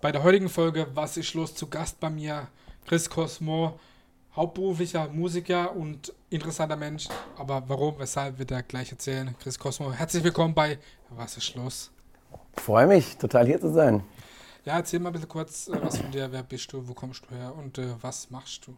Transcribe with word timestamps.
Bei 0.00 0.12
der 0.12 0.22
heutigen 0.22 0.48
Folge 0.48 0.86
Was 0.94 1.16
ist 1.16 1.34
los? 1.34 1.56
Zu 1.56 1.66
Gast 1.66 1.98
bei 1.98 2.08
mir 2.08 2.46
Chris 2.86 3.10
Cosmo, 3.10 3.80
hauptberuflicher 4.36 5.08
Musiker 5.08 5.74
und 5.74 6.14
interessanter 6.30 6.76
Mensch. 6.76 7.08
Aber 7.36 7.64
warum, 7.66 7.98
weshalb, 7.98 8.38
wird 8.38 8.52
er 8.52 8.62
gleich 8.62 8.92
erzählen. 8.92 9.34
Chris 9.42 9.58
Cosmo, 9.58 9.90
herzlich 9.90 10.22
willkommen 10.22 10.54
bei 10.54 10.78
Was 11.10 11.36
ist 11.36 11.52
los? 11.56 11.90
Freue 12.54 12.86
mich, 12.86 13.16
total 13.16 13.46
hier 13.46 13.60
zu 13.60 13.72
sein. 13.72 14.04
Ja, 14.64 14.76
erzähl 14.76 15.00
mal 15.00 15.08
ein 15.08 15.14
bisschen 15.14 15.28
kurz 15.28 15.66
äh, 15.66 15.72
was 15.82 15.98
von 15.98 16.12
dir. 16.12 16.30
Wer 16.30 16.44
bist 16.44 16.72
du? 16.72 16.86
Wo 16.86 16.94
kommst 16.94 17.24
du 17.28 17.34
her? 17.34 17.52
Und 17.58 17.78
äh, 17.78 17.88
was 18.00 18.30
machst 18.30 18.68
du? 18.68 18.76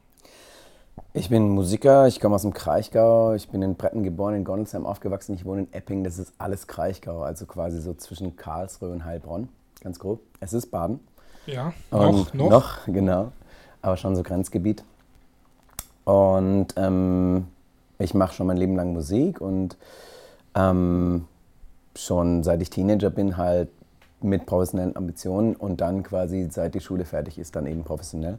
Ich 1.13 1.29
bin 1.29 1.51
Musiker, 1.51 2.07
ich 2.07 2.19
komme 2.19 2.37
aus 2.37 2.43
dem 2.43 2.55
Kraichgau. 2.55 3.35
Ich 3.35 3.51
bin 3.51 3.61
in 3.61 3.77
Bretten 3.77 4.05
geboren, 4.05 4.37
in 4.37 4.45
Gondelsheim 4.45 4.87
aufgewachsen. 4.87 5.35
Ich 5.35 5.45
wohne 5.45 5.63
in 5.65 5.73
Epping, 5.75 6.03
das 6.03 6.19
ist 6.19 6.33
alles 6.39 6.67
Kraichgau, 6.67 7.21
also 7.21 7.45
quasi 7.45 7.79
so 7.83 7.93
zwischen 7.93 8.37
Karlsruhe 8.37 8.91
und 8.91 9.05
Heilbronn, 9.05 9.51
ganz 9.83 9.99
grob. 9.99 10.21
Es 10.41 10.55
ist 10.55 10.71
Baden. 10.71 11.01
Ja, 11.47 11.73
Und 11.91 12.35
noch, 12.35 12.51
noch. 12.51 12.79
genau. 12.87 13.33
Aber 13.83 13.97
schon 13.97 14.15
so 14.17 14.23
Grenzgebiet. 14.23 14.85
Und 16.05 16.69
ähm, 16.77 17.47
ich 17.99 18.15
mache 18.15 18.35
schon 18.35 18.47
mein 18.47 18.57
Leben 18.57 18.77
lang 18.77 18.93
Musik 18.93 19.41
und 19.41 19.77
ähm, 20.55 21.27
schon 21.97 22.43
seit 22.43 22.61
ich 22.63 22.71
Teenager 22.71 23.11
bin 23.11 23.37
halt 23.37 23.69
mit 24.23 24.45
professionellen 24.47 24.97
Ambitionen 24.97 25.55
und 25.57 25.81
dann 25.81 26.03
quasi 26.03 26.49
seit 26.51 26.75
die 26.75 26.81
Schule 26.81 27.05
fertig 27.05 27.39
ist, 27.39 27.57
dann 27.57 27.67
eben 27.67 27.85
professionell. 27.85 28.39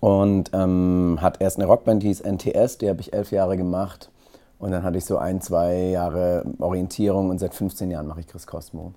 Und 0.00 0.50
ähm, 0.52 1.18
hat 1.20 1.40
erst 1.40 1.58
eine 1.58 1.66
Rockband, 1.66 2.02
die 2.02 2.08
hieß 2.08 2.20
NTS, 2.22 2.78
die 2.78 2.88
habe 2.88 3.00
ich 3.00 3.12
elf 3.12 3.30
Jahre 3.30 3.56
gemacht. 3.56 4.10
Und 4.58 4.72
dann 4.72 4.82
hatte 4.82 4.98
ich 4.98 5.04
so 5.04 5.18
ein, 5.18 5.40
zwei 5.40 5.90
Jahre 5.90 6.44
Orientierung 6.58 7.30
und 7.30 7.38
seit 7.38 7.54
15 7.54 7.90
Jahren 7.90 8.06
mache 8.06 8.20
ich 8.20 8.26
Chris 8.26 8.46
Cosmo. 8.46 8.92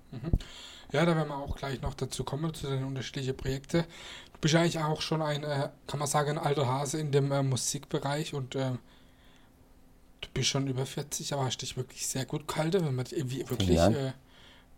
Ja, 0.91 1.05
da 1.05 1.15
werden 1.15 1.29
wir 1.29 1.37
auch 1.37 1.55
gleich 1.55 1.81
noch 1.81 1.93
dazu 1.93 2.23
kommen, 2.23 2.53
zu 2.53 2.67
den 2.67 2.83
unterschiedlichen 2.83 3.37
Projekten. 3.37 3.83
Du 4.33 4.39
bist 4.41 4.55
eigentlich 4.55 4.79
auch 4.79 5.01
schon 5.01 5.21
ein, 5.21 5.43
äh, 5.43 5.69
kann 5.87 5.99
man 5.99 6.07
sagen, 6.07 6.31
ein 6.31 6.37
alter 6.37 6.67
Hase 6.67 6.99
in 6.99 7.11
dem 7.11 7.31
äh, 7.31 7.43
Musikbereich 7.43 8.33
und 8.33 8.55
äh, 8.55 8.71
du 10.21 10.29
bist 10.33 10.49
schon 10.49 10.67
über 10.67 10.85
40, 10.85 11.33
aber 11.33 11.45
hast 11.45 11.59
dich 11.59 11.77
wirklich 11.77 12.07
sehr 12.07 12.25
gut 12.25 12.47
gehalten, 12.47 12.85
wenn 12.85 12.95
man 12.95 13.05
dich 13.05 13.17
irgendwie 13.17 13.49
wirklich. 13.49 13.79
Äh, 13.79 14.13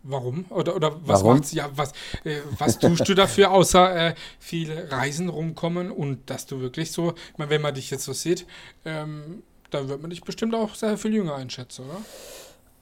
warum? 0.04 0.44
Oder, 0.50 0.76
oder 0.76 0.94
was 1.06 1.22
Warum? 1.22 1.38
macht's? 1.38 1.52
Ja, 1.52 1.70
was, 1.74 1.92
äh, 2.24 2.40
was 2.58 2.78
tust 2.78 3.08
du 3.08 3.14
dafür, 3.14 3.50
außer 3.50 4.10
äh, 4.10 4.14
viele 4.38 4.92
Reisen 4.92 5.28
rumkommen 5.28 5.90
und 5.90 6.30
dass 6.30 6.46
du 6.46 6.60
wirklich 6.60 6.92
so, 6.92 7.14
ich 7.32 7.38
meine, 7.38 7.50
wenn 7.50 7.62
man 7.62 7.74
dich 7.74 7.90
jetzt 7.90 8.04
so 8.04 8.12
sieht, 8.12 8.46
ähm, 8.84 9.42
dann 9.74 9.88
wird 9.88 10.00
man 10.00 10.10
dich 10.10 10.22
bestimmt 10.22 10.54
auch 10.54 10.74
sehr 10.74 10.96
viel 10.96 11.14
jünger 11.14 11.34
einschätzen, 11.34 11.84
oder? 11.86 11.98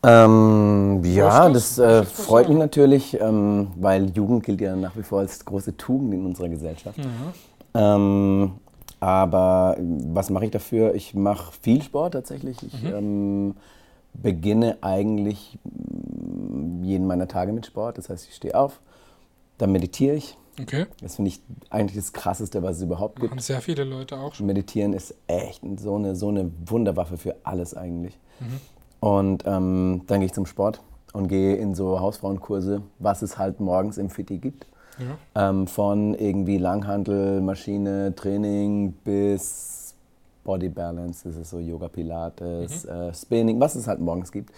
Ähm, 0.05 1.01
ja, 1.05 1.49
das? 1.49 1.79
äh, 1.79 2.05
freut 2.05 2.49
mich 2.49 2.59
natürlich, 2.59 3.21
ähm, 3.21 3.69
weil 3.77 4.11
Jugend 4.11 4.45
gilt 4.45 4.61
ja 4.61 4.75
nach 4.75 4.97
wie 4.97 5.03
vor 5.03 5.21
als 5.21 5.45
große 5.45 5.77
Tugend 5.77 6.13
in 6.13 6.27
unserer 6.27 6.49
Gesellschaft. 6.49 6.99
Ähm, 7.75 8.53
aber 8.99 9.77
was 9.79 10.31
mache 10.31 10.47
ich 10.47 10.51
dafür? 10.51 10.95
Ich 10.95 11.15
mache 11.15 11.53
viel 11.61 11.83
Sport 11.83 12.15
tatsächlich. 12.15 12.57
Ich 12.63 12.85
ähm, 12.85 13.55
beginne 14.15 14.79
eigentlich 14.81 15.59
mm, 15.65 16.85
jeden 16.85 17.07
meiner 17.07 17.29
Tage 17.29 17.53
mit 17.53 17.67
Sport. 17.67 17.99
Das 17.99 18.09
heißt, 18.09 18.29
ich 18.29 18.35
stehe 18.35 18.57
auf, 18.57 18.81
dann 19.59 19.73
meditiere 19.73 20.17
ich. 20.17 20.37
Okay. 20.61 20.87
Das 21.01 21.17
finde 21.17 21.31
ich 21.31 21.43
eigentlich 21.71 21.97
das 21.97 22.13
Krasseste, 22.13 22.63
was 22.63 22.77
es 22.77 22.83
überhaupt 22.83 23.21
gibt. 23.21 23.31
Haben 23.31 23.41
sehr 23.41 23.61
viele 23.61 23.85
Leute 23.85 24.19
auch 24.19 24.35
schon. 24.35 24.47
Meditieren 24.47 24.93
ist 24.93 25.15
echt 25.27 25.63
so 25.79 25.97
eine, 25.97 26.15
so 26.15 26.29
eine 26.29 26.51
Wunderwaffe 26.67 27.17
für 27.17 27.37
alles 27.43 27.75
eigentlich. 27.75 28.19
Mhm. 28.41 28.61
Und 29.01 29.45
ähm, 29.47 30.03
dann 30.07 30.21
gehe 30.21 30.27
ich 30.27 30.33
zum 30.33 30.47
Sport 30.47 30.81
und 31.13 31.29
gehe 31.29 31.57
in 31.57 31.75
so 31.75 32.01
Hausfrauenkurse, 32.01 32.83
was 32.99 33.23
es 33.23 33.39
halt 33.39 33.61
morgens 33.61 33.99
im 33.99 34.11
Fitti 34.11 34.39
gibt. 34.39 34.67
Ja. 34.99 35.49
Ähm, 35.49 35.67
von 35.67 36.15
irgendwie 36.15 36.59
Langhantel, 36.59 37.41
Maschine, 37.41 38.15
Training 38.15 38.93
bis 39.05 39.95
Body 40.45 40.69
Balance, 40.69 41.29
das 41.29 41.37
ist 41.37 41.51
so 41.51 41.59
Yoga, 41.59 41.89
Pilates, 41.89 42.85
äh, 42.85 43.15
Spinning, 43.15 43.59
was 43.61 43.75
es 43.75 43.87
halt 43.87 44.01
morgens 44.01 44.33
gibt. 44.33 44.51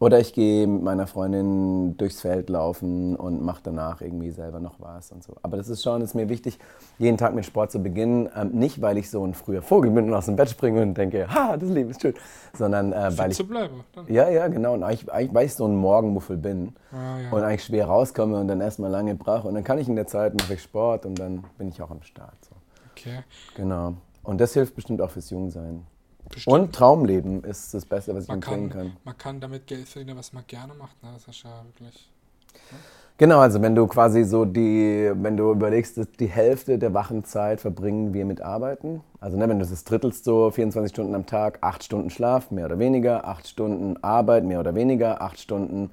Oder 0.00 0.20
ich 0.20 0.32
gehe 0.32 0.66
mit 0.68 0.82
meiner 0.84 1.08
Freundin 1.08 1.96
durchs 1.96 2.20
Feld 2.20 2.48
laufen 2.50 3.16
und 3.16 3.42
mache 3.42 3.60
danach 3.64 4.00
irgendwie 4.00 4.30
selber 4.30 4.60
noch 4.60 4.76
was 4.78 5.10
und 5.10 5.24
so. 5.24 5.34
Aber 5.42 5.56
das 5.56 5.68
ist 5.68 5.82
schon, 5.82 6.02
ist 6.02 6.14
mir 6.14 6.28
wichtig, 6.28 6.58
jeden 6.98 7.16
Tag 7.16 7.34
mit 7.34 7.44
Sport 7.44 7.72
zu 7.72 7.80
beginnen. 7.80 8.28
Ähm, 8.36 8.50
nicht, 8.52 8.80
weil 8.80 8.96
ich 8.96 9.10
so 9.10 9.24
ein 9.24 9.34
früher 9.34 9.60
Vogel 9.60 9.90
bin 9.90 10.06
und 10.06 10.14
aus 10.14 10.26
dem 10.26 10.36
Bett 10.36 10.50
springe 10.50 10.82
und 10.82 10.94
denke, 10.96 11.26
ha, 11.34 11.56
das 11.56 11.68
Leben 11.68 11.90
ist 11.90 12.00
schön, 12.00 12.14
sondern 12.56 12.92
äh, 12.92 13.10
weil 13.18 13.32
ich 13.32 13.36
zu 13.36 13.46
bleiben. 13.46 13.82
Dann. 13.92 14.06
ja, 14.06 14.28
ja, 14.28 14.46
genau. 14.46 14.74
Und 14.74 14.84
eigentlich, 14.84 15.10
eigentlich, 15.12 15.34
weil 15.34 15.46
ich 15.46 15.54
so 15.54 15.66
ein 15.66 15.74
Morgenmuffel 15.74 16.36
bin 16.36 16.74
Ah, 16.92 17.18
ja. 17.18 17.30
und 17.32 17.42
eigentlich 17.42 17.64
schwer 17.64 17.86
rauskomme 17.86 18.38
und 18.38 18.46
dann 18.46 18.60
erstmal 18.60 18.92
lange 18.92 19.16
brauche. 19.16 19.48
Und 19.48 19.54
dann 19.54 19.64
kann 19.64 19.78
ich 19.78 19.88
in 19.88 19.96
der 19.96 20.06
Zeit 20.06 20.32
mache 20.40 20.54
ich 20.54 20.62
Sport 20.62 21.06
und 21.06 21.18
dann 21.18 21.42
bin 21.58 21.68
ich 21.68 21.82
auch 21.82 21.90
am 21.90 22.02
Start. 22.02 22.36
So. 22.48 22.54
Okay. 22.92 23.24
Genau. 23.56 23.94
Und 24.22 24.40
das 24.40 24.52
hilft 24.54 24.76
bestimmt 24.76 25.00
auch 25.00 25.10
fürs 25.10 25.30
Jungsein. 25.30 25.84
Bestimmt. 26.30 26.54
Und 26.54 26.74
Traumleben 26.74 27.44
ist 27.44 27.74
das 27.74 27.84
Beste, 27.84 28.14
was 28.14 28.24
ich 28.24 28.28
man 28.28 28.38
empfehlen 28.38 28.70
kann, 28.70 28.80
kann. 28.80 28.96
man 29.04 29.18
kann 29.18 29.40
damit 29.40 29.66
Geld 29.66 29.88
verdienen, 29.88 30.16
was 30.16 30.32
man 30.32 30.44
gerne 30.46 30.74
macht. 30.74 31.02
Ne? 31.02 31.10
Das 31.14 31.26
ist 31.26 31.42
ja 31.42 31.64
wirklich. 31.64 32.10
Genau, 33.20 33.40
also 33.40 33.60
wenn 33.60 33.74
du 33.74 33.88
quasi 33.88 34.22
so 34.22 34.44
die, 34.44 35.10
wenn 35.12 35.36
du 35.36 35.50
überlegst, 35.50 35.98
die 36.20 36.26
Hälfte 36.26 36.78
der 36.78 36.94
wachen 36.94 37.24
Zeit 37.24 37.60
verbringen 37.60 38.14
wir 38.14 38.24
mit 38.24 38.40
Arbeiten. 38.40 39.00
Also 39.20 39.36
ne, 39.36 39.48
wenn 39.48 39.58
du 39.58 39.66
das 39.66 39.82
drittelst 39.82 40.22
so 40.22 40.52
24 40.52 40.92
Stunden 40.92 41.16
am 41.16 41.26
Tag, 41.26 41.58
8 41.60 41.82
Stunden 41.82 42.10
Schlaf, 42.10 42.52
mehr 42.52 42.66
oder 42.66 42.78
weniger, 42.78 43.26
8 43.26 43.48
Stunden 43.48 43.96
Arbeit, 44.04 44.44
mehr 44.44 44.60
oder 44.60 44.76
weniger, 44.76 45.20
8 45.20 45.40
Stunden, 45.40 45.90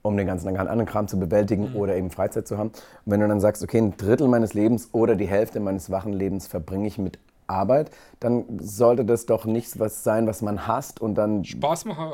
um 0.00 0.16
den 0.16 0.26
ganzen 0.26 0.48
anderen 0.48 0.86
Kram 0.86 1.08
zu 1.08 1.18
bewältigen 1.18 1.74
oder 1.74 1.94
eben 1.94 2.10
Freizeit 2.10 2.48
zu 2.48 2.56
haben. 2.56 2.70
Und 2.70 3.12
wenn 3.12 3.20
du 3.20 3.28
dann 3.28 3.40
sagst, 3.40 3.62
okay, 3.62 3.76
ein 3.76 3.94
Drittel 3.98 4.28
meines 4.28 4.54
Lebens 4.54 4.88
oder 4.92 5.14
die 5.14 5.28
Hälfte 5.28 5.60
meines 5.60 5.90
wachen 5.90 6.14
Lebens 6.14 6.46
verbringe 6.46 6.88
ich 6.88 6.96
mit 6.96 7.18
Arbeit, 7.46 7.90
dann 8.20 8.58
sollte 8.60 9.04
das 9.04 9.26
doch 9.26 9.44
nichts 9.44 9.78
was 9.78 10.04
sein, 10.04 10.26
was 10.26 10.42
man 10.42 10.66
hasst 10.66 11.00
und 11.00 11.14
dann 11.14 11.44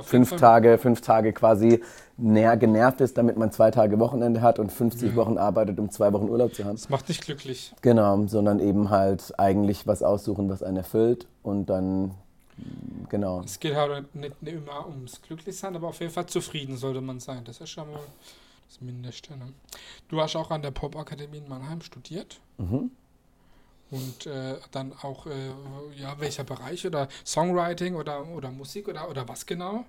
fünf. 0.03 0.37
Tage, 0.37 0.79
fünf 0.79 1.01
Tage 1.01 1.33
quasi 1.33 1.83
näher 2.17 2.57
genervt 2.57 3.01
ist, 3.01 3.17
damit 3.17 3.37
man 3.37 3.53
zwei 3.53 3.71
Tage 3.71 3.99
Wochenende 3.99 4.43
hat 4.43 4.59
und 4.59 4.73
50 4.73 5.15
Wochen 5.17 5.39
arbeitet, 5.39 5.79
um 5.79 5.91
zwei 5.91 6.13
Wochen 6.13 6.29
Urlaub 6.29 6.55
zu 6.55 6.65
haben. 6.65 6.77
Das 6.77 6.89
macht 6.89 7.09
dich 7.09 7.21
glücklich. 7.21 7.75
Genau, 7.83 8.27
sondern 8.27 8.61
eben 8.61 8.91
halt 8.91 9.39
eigentlich 9.39 9.87
was 9.87 10.03
aussuchen, 10.03 10.49
was 10.49 10.63
einen 10.63 10.79
erfüllt 10.79 11.27
und 11.43 11.67
dann, 11.67 12.15
genau. 13.09 13.43
Es 13.45 13.61
geht 13.61 13.75
halt 13.75 14.15
nicht, 14.15 14.43
nicht 14.43 14.57
immer 14.57 14.87
ums 14.89 15.23
Glücklichsein, 15.23 15.77
aber 15.77 15.89
auf 15.89 16.01
jeden 16.01 16.13
Fall 16.13 16.27
zufrieden 16.27 16.77
sollte 16.77 17.01
man 17.01 17.21
sein. 17.21 17.45
Das 17.45 17.61
ist 17.61 17.71
schon 17.71 17.91
mal 17.91 18.01
das 18.69 18.81
Mindeste. 18.81 19.37
Ne? 19.37 19.53
Du 20.09 20.21
hast 20.21 20.37
auch 20.37 20.51
an 20.51 20.63
der 20.63 20.71
Popakademie 20.71 21.39
in 21.39 21.49
Mannheim 21.49 21.81
studiert. 21.81 22.41
Mhm. 22.59 22.91
Und 23.91 24.27
äh, 24.27 24.57
dann 24.71 24.93
auch, 25.03 25.27
äh, 25.27 25.31
ja, 26.01 26.15
welcher 26.19 26.45
Bereich 26.45 26.87
oder 26.87 27.09
Songwriting 27.25 27.95
oder, 27.97 28.27
oder 28.29 28.51
Musik 28.51 28.89
oder, 28.89 29.09
oder 29.09 29.27
was 29.29 29.47
genau? 29.47 29.85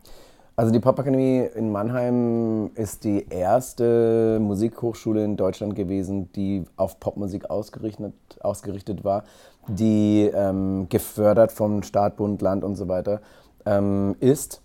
Also 0.55 0.73
die 0.73 0.79
Popakademie 0.79 1.47
in 1.55 1.71
Mannheim 1.71 2.71
ist 2.75 3.05
die 3.05 3.25
erste 3.29 4.39
Musikhochschule 4.41 5.23
in 5.23 5.37
Deutschland 5.37 5.73
gewesen, 5.73 6.31
die 6.33 6.65
auf 6.75 6.99
Popmusik 6.99 7.49
ausgerichtet, 7.49 8.13
ausgerichtet 8.41 9.05
war, 9.05 9.23
die 9.69 10.29
ähm, 10.33 10.87
gefördert 10.89 11.53
vom 11.53 11.81
Staat, 11.83 12.17
Bund, 12.17 12.41
Land 12.41 12.65
und 12.65 12.75
so 12.75 12.89
weiter 12.89 13.21
ähm, 13.65 14.17
ist. 14.19 14.61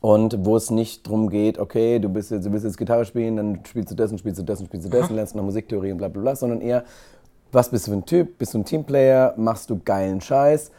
Und 0.00 0.44
wo 0.44 0.56
es 0.56 0.70
nicht 0.70 1.06
darum 1.06 1.30
geht, 1.30 1.58
okay, 1.58 1.98
du, 1.98 2.08
bist 2.08 2.30
jetzt, 2.30 2.46
du 2.46 2.52
willst 2.52 2.64
jetzt 2.64 2.78
Gitarre 2.78 3.04
spielen, 3.04 3.36
dann 3.36 3.64
spielst 3.66 3.90
du 3.90 3.96
das 3.96 4.12
und 4.12 4.18
spielst 4.18 4.38
du 4.38 4.44
das 4.44 4.60
und 4.60 4.66
spielst 4.66 4.86
du 4.86 4.90
das 4.90 5.00
Aha. 5.02 5.08
und 5.08 5.16
lernst 5.16 5.34
noch 5.34 5.42
Musiktheorie 5.42 5.90
und 5.90 5.98
bla 5.98 6.06
bla 6.06 6.22
bla, 6.22 6.36
sondern 6.36 6.60
eher, 6.60 6.84
was 7.52 7.70
bist 7.70 7.86
du 7.86 7.92
für 7.92 7.96
ein 7.96 8.06
Typ? 8.06 8.38
Bist 8.38 8.54
du 8.54 8.58
ein 8.58 8.64
Teamplayer? 8.64 9.34
Machst 9.36 9.70
du 9.70 9.78
geilen 9.78 10.20
Scheiß? 10.20 10.70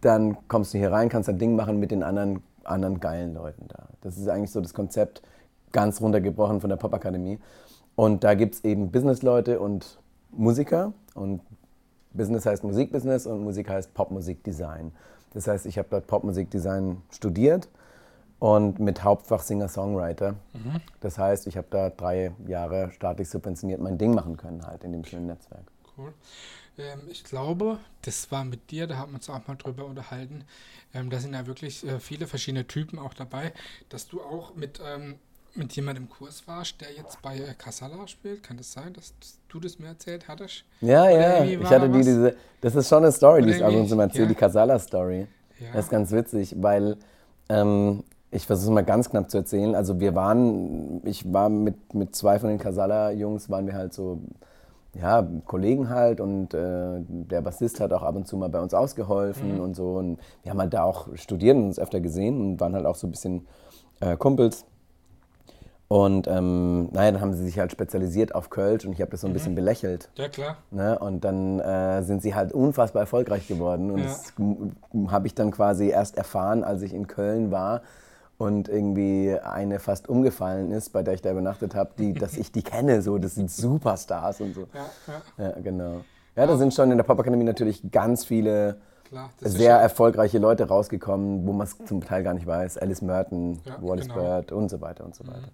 Dann 0.00 0.36
kommst 0.48 0.74
du 0.74 0.78
hier 0.78 0.92
rein, 0.92 1.08
kannst 1.08 1.28
dein 1.28 1.38
Ding 1.38 1.56
machen 1.56 1.80
mit 1.80 1.90
den 1.90 2.02
anderen, 2.02 2.42
anderen 2.64 3.00
geilen 3.00 3.34
Leuten 3.34 3.66
da. 3.68 3.88
Das 4.02 4.18
ist 4.18 4.28
eigentlich 4.28 4.50
so 4.50 4.60
das 4.60 4.74
Konzept, 4.74 5.22
ganz 5.72 6.00
runtergebrochen 6.00 6.60
von 6.60 6.70
der 6.70 6.76
Popakademie. 6.76 7.38
Und 7.94 8.24
da 8.24 8.34
gibt 8.34 8.56
es 8.56 8.64
eben 8.64 8.90
Businessleute 8.90 9.58
und 9.58 9.98
Musiker. 10.30 10.92
Und 11.14 11.40
Business 12.12 12.46
heißt 12.46 12.64
Musikbusiness 12.64 13.26
und 13.26 13.42
Musik 13.42 13.68
heißt 13.70 13.94
Popmusikdesign. 13.94 14.92
Das 15.32 15.46
heißt, 15.48 15.66
ich 15.66 15.78
habe 15.78 15.88
dort 15.90 16.06
Popmusikdesign 16.06 17.02
studiert 17.10 17.68
und 18.38 18.78
mit 18.80 19.02
Hauptfach 19.02 19.40
Singer-Songwriter. 19.42 20.34
Das 21.00 21.18
heißt, 21.18 21.46
ich 21.46 21.56
habe 21.56 21.66
da 21.70 21.90
drei 21.90 22.32
Jahre 22.46 22.90
staatlich 22.92 23.28
subventioniert 23.28 23.80
mein 23.80 23.98
Ding 23.98 24.14
machen 24.14 24.36
können, 24.36 24.66
halt 24.66 24.84
in 24.84 24.92
dem 24.92 25.04
schönen 25.04 25.26
Netzwerk. 25.26 25.64
Cool. 25.98 26.12
Ähm, 26.78 27.00
ich 27.10 27.24
glaube, 27.24 27.78
das 28.02 28.30
war 28.30 28.44
mit 28.44 28.70
dir, 28.70 28.86
da 28.86 28.96
haben 28.96 29.12
wir 29.12 29.16
uns 29.16 29.30
auch 29.30 29.46
mal 29.46 29.56
drüber 29.56 29.86
unterhalten. 29.86 30.44
Ähm, 30.94 31.10
da 31.10 31.18
sind 31.18 31.34
ja 31.34 31.46
wirklich 31.46 31.86
äh, 31.86 31.98
viele 32.00 32.26
verschiedene 32.26 32.66
Typen 32.66 32.98
auch 32.98 33.14
dabei, 33.14 33.52
dass 33.88 34.06
du 34.08 34.20
auch 34.20 34.54
mit, 34.54 34.80
ähm, 34.84 35.14
mit 35.54 35.72
jemandem 35.72 36.04
im 36.04 36.10
Kurs 36.10 36.46
warst, 36.46 36.80
der 36.80 36.92
jetzt 36.92 37.22
bei 37.22 37.38
äh, 37.38 37.54
Casala 37.56 38.06
spielt. 38.06 38.42
Kann 38.42 38.58
das 38.58 38.72
sein, 38.72 38.92
dass 38.92 39.14
du 39.48 39.58
das 39.60 39.78
mir 39.78 39.88
erzählt 39.88 40.28
hattest? 40.28 40.64
Ja, 40.80 41.04
Oder 41.04 41.44
ja, 41.44 41.44
ich 41.44 41.70
hatte 41.70 41.88
die, 41.88 41.98
was? 41.98 42.06
diese, 42.06 42.36
das 42.60 42.74
ist 42.74 42.88
schon 42.88 43.02
eine 43.02 43.12
Story, 43.12 43.42
die 43.42 43.52
ich 43.52 43.64
ab 43.64 43.72
und 43.72 43.88
zu 43.88 43.96
mal 43.96 44.04
erzähle, 44.04 44.24
ja. 44.24 44.28
die 44.28 44.34
Casala-Story. 44.34 45.26
Ja. 45.58 45.72
Das 45.72 45.86
ist 45.86 45.90
ganz 45.90 46.12
witzig, 46.12 46.54
weil 46.58 46.98
ähm, 47.48 48.04
Ich 48.30 48.44
versuche 48.44 48.70
es 48.70 48.74
mal 48.74 48.84
ganz 48.84 49.08
knapp 49.08 49.30
zu 49.30 49.38
erzählen. 49.38 49.74
Also 49.74 49.98
wir 49.98 50.14
waren, 50.14 51.00
ich 51.06 51.32
war 51.32 51.48
mit, 51.48 51.94
mit 51.94 52.14
zwei 52.14 52.38
von 52.38 52.50
den 52.50 52.58
Casala-Jungs, 52.58 53.48
waren 53.48 53.66
wir 53.66 53.74
halt 53.74 53.94
so, 53.94 54.20
ja, 55.00 55.26
Kollegen 55.44 55.88
halt 55.88 56.20
und 56.20 56.54
äh, 56.54 57.00
der 57.08 57.42
Bassist 57.42 57.80
hat 57.80 57.92
auch 57.92 58.02
ab 58.02 58.16
und 58.16 58.26
zu 58.26 58.36
mal 58.36 58.48
bei 58.48 58.60
uns 58.60 58.74
ausgeholfen 58.74 59.56
mhm. 59.56 59.60
und 59.60 59.76
so. 59.76 59.94
Und 59.96 60.18
wir 60.42 60.50
haben 60.50 60.60
halt 60.60 60.74
da 60.74 60.84
auch 60.84 61.08
studiert 61.14 61.56
und 61.56 61.66
uns 61.66 61.78
öfter 61.78 62.00
gesehen 62.00 62.40
und 62.40 62.60
waren 62.60 62.74
halt 62.74 62.86
auch 62.86 62.96
so 62.96 63.06
ein 63.06 63.10
bisschen 63.10 63.46
äh, 64.00 64.16
Kumpels. 64.16 64.64
Und 65.88 66.26
ähm, 66.26 66.88
naja, 66.92 67.12
dann 67.12 67.20
haben 67.20 67.32
sie 67.32 67.44
sich 67.44 67.58
halt 67.60 67.70
spezialisiert 67.70 68.34
auf 68.34 68.50
Kölsch 68.50 68.84
und 68.84 68.92
ich 68.92 69.00
habe 69.00 69.10
das 69.12 69.20
so 69.20 69.28
ein 69.28 69.30
mhm. 69.30 69.34
bisschen 69.34 69.54
belächelt. 69.54 70.10
Ja, 70.16 70.28
klar. 70.28 70.56
Ne? 70.72 70.98
Und 70.98 71.24
dann 71.24 71.60
äh, 71.60 72.02
sind 72.02 72.22
sie 72.22 72.34
halt 72.34 72.52
unfassbar 72.52 73.02
erfolgreich 73.02 73.46
geworden. 73.46 73.92
Und 73.92 74.00
ja. 74.00 74.06
das 74.06 74.32
habe 75.12 75.26
ich 75.28 75.34
dann 75.34 75.52
quasi 75.52 75.88
erst 75.88 76.16
erfahren, 76.16 76.64
als 76.64 76.82
ich 76.82 76.92
in 76.92 77.06
Köln 77.06 77.52
war 77.52 77.82
und 78.38 78.68
irgendwie 78.68 79.36
eine 79.42 79.78
fast 79.78 80.08
umgefallen 80.08 80.70
ist, 80.70 80.90
bei 80.90 81.02
der 81.02 81.14
ich 81.14 81.22
da 81.22 81.30
übernachtet 81.30 81.74
habe, 81.74 81.90
die, 81.98 82.12
dass 82.12 82.36
ich 82.36 82.52
die 82.52 82.62
kenne. 82.62 83.02
So, 83.02 83.18
das 83.18 83.34
sind 83.34 83.50
Superstars 83.50 84.40
und 84.40 84.54
so. 84.54 84.68
Ja, 84.74 84.86
ja. 85.38 85.44
ja 85.48 85.60
genau. 85.60 86.04
Ja, 86.36 86.46
da 86.46 86.56
sind 86.56 86.74
schon 86.74 86.90
in 86.90 86.98
der 86.98 87.04
Popakademie 87.04 87.44
natürlich 87.44 87.90
ganz 87.90 88.26
viele 88.26 88.76
Klar, 89.08 89.30
sehr 89.40 89.76
erfolgreiche 89.76 90.38
Leute 90.38 90.68
rausgekommen, 90.68 91.46
wo 91.46 91.52
man 91.52 91.66
es 91.66 91.78
zum 91.86 92.04
Teil 92.04 92.22
gar 92.22 92.34
nicht 92.34 92.46
weiß. 92.46 92.76
Alice 92.78 93.02
Merton, 93.02 93.60
ja, 93.64 93.78
Wallace 93.80 94.08
genau. 94.08 94.20
Bird 94.20 94.52
und 94.52 94.68
so 94.68 94.80
weiter 94.80 95.04
und 95.04 95.14
so 95.14 95.26
weiter. 95.26 95.48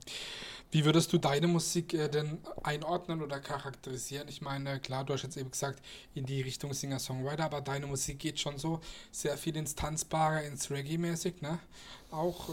Wie 0.72 0.86
würdest 0.86 1.12
du 1.12 1.18
deine 1.18 1.48
Musik 1.48 1.92
äh, 1.92 2.08
denn 2.08 2.38
einordnen 2.62 3.22
oder 3.22 3.38
charakterisieren? 3.40 4.26
Ich 4.28 4.40
meine, 4.40 4.80
klar, 4.80 5.04
du 5.04 5.12
hast 5.12 5.22
jetzt 5.22 5.36
eben 5.36 5.50
gesagt, 5.50 5.82
in 6.14 6.24
die 6.24 6.40
Richtung 6.40 6.72
Singer-Songwriter, 6.72 7.44
aber 7.44 7.60
deine 7.60 7.86
Musik 7.86 8.18
geht 8.18 8.40
schon 8.40 8.56
so 8.56 8.80
sehr 9.10 9.36
viel 9.36 9.54
ins 9.58 9.74
Tanzbare, 9.74 10.44
ins 10.44 10.70
Reggae-mäßig, 10.70 11.42
ne? 11.42 11.58
Auch 12.10 12.48
äh, 12.48 12.52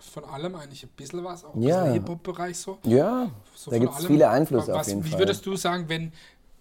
von 0.00 0.24
allem 0.24 0.56
eigentlich 0.56 0.82
ein 0.82 0.90
bisschen 0.96 1.22
was, 1.22 1.44
auch 1.44 1.54
ja. 1.56 1.86
im 1.86 1.92
Hip-Hop-Bereich 1.92 2.58
so. 2.58 2.78
Ja, 2.82 3.30
so 3.54 3.70
da 3.70 3.78
gibt 3.78 3.96
es 3.96 4.04
viele 4.04 4.28
Einflüsse 4.28 4.72
was, 4.72 4.80
auf 4.80 4.88
jeden 4.88 5.04
Wie 5.04 5.10
Fall. 5.10 5.20
würdest 5.20 5.46
du 5.46 5.54
sagen, 5.54 5.88
wenn, 5.88 6.12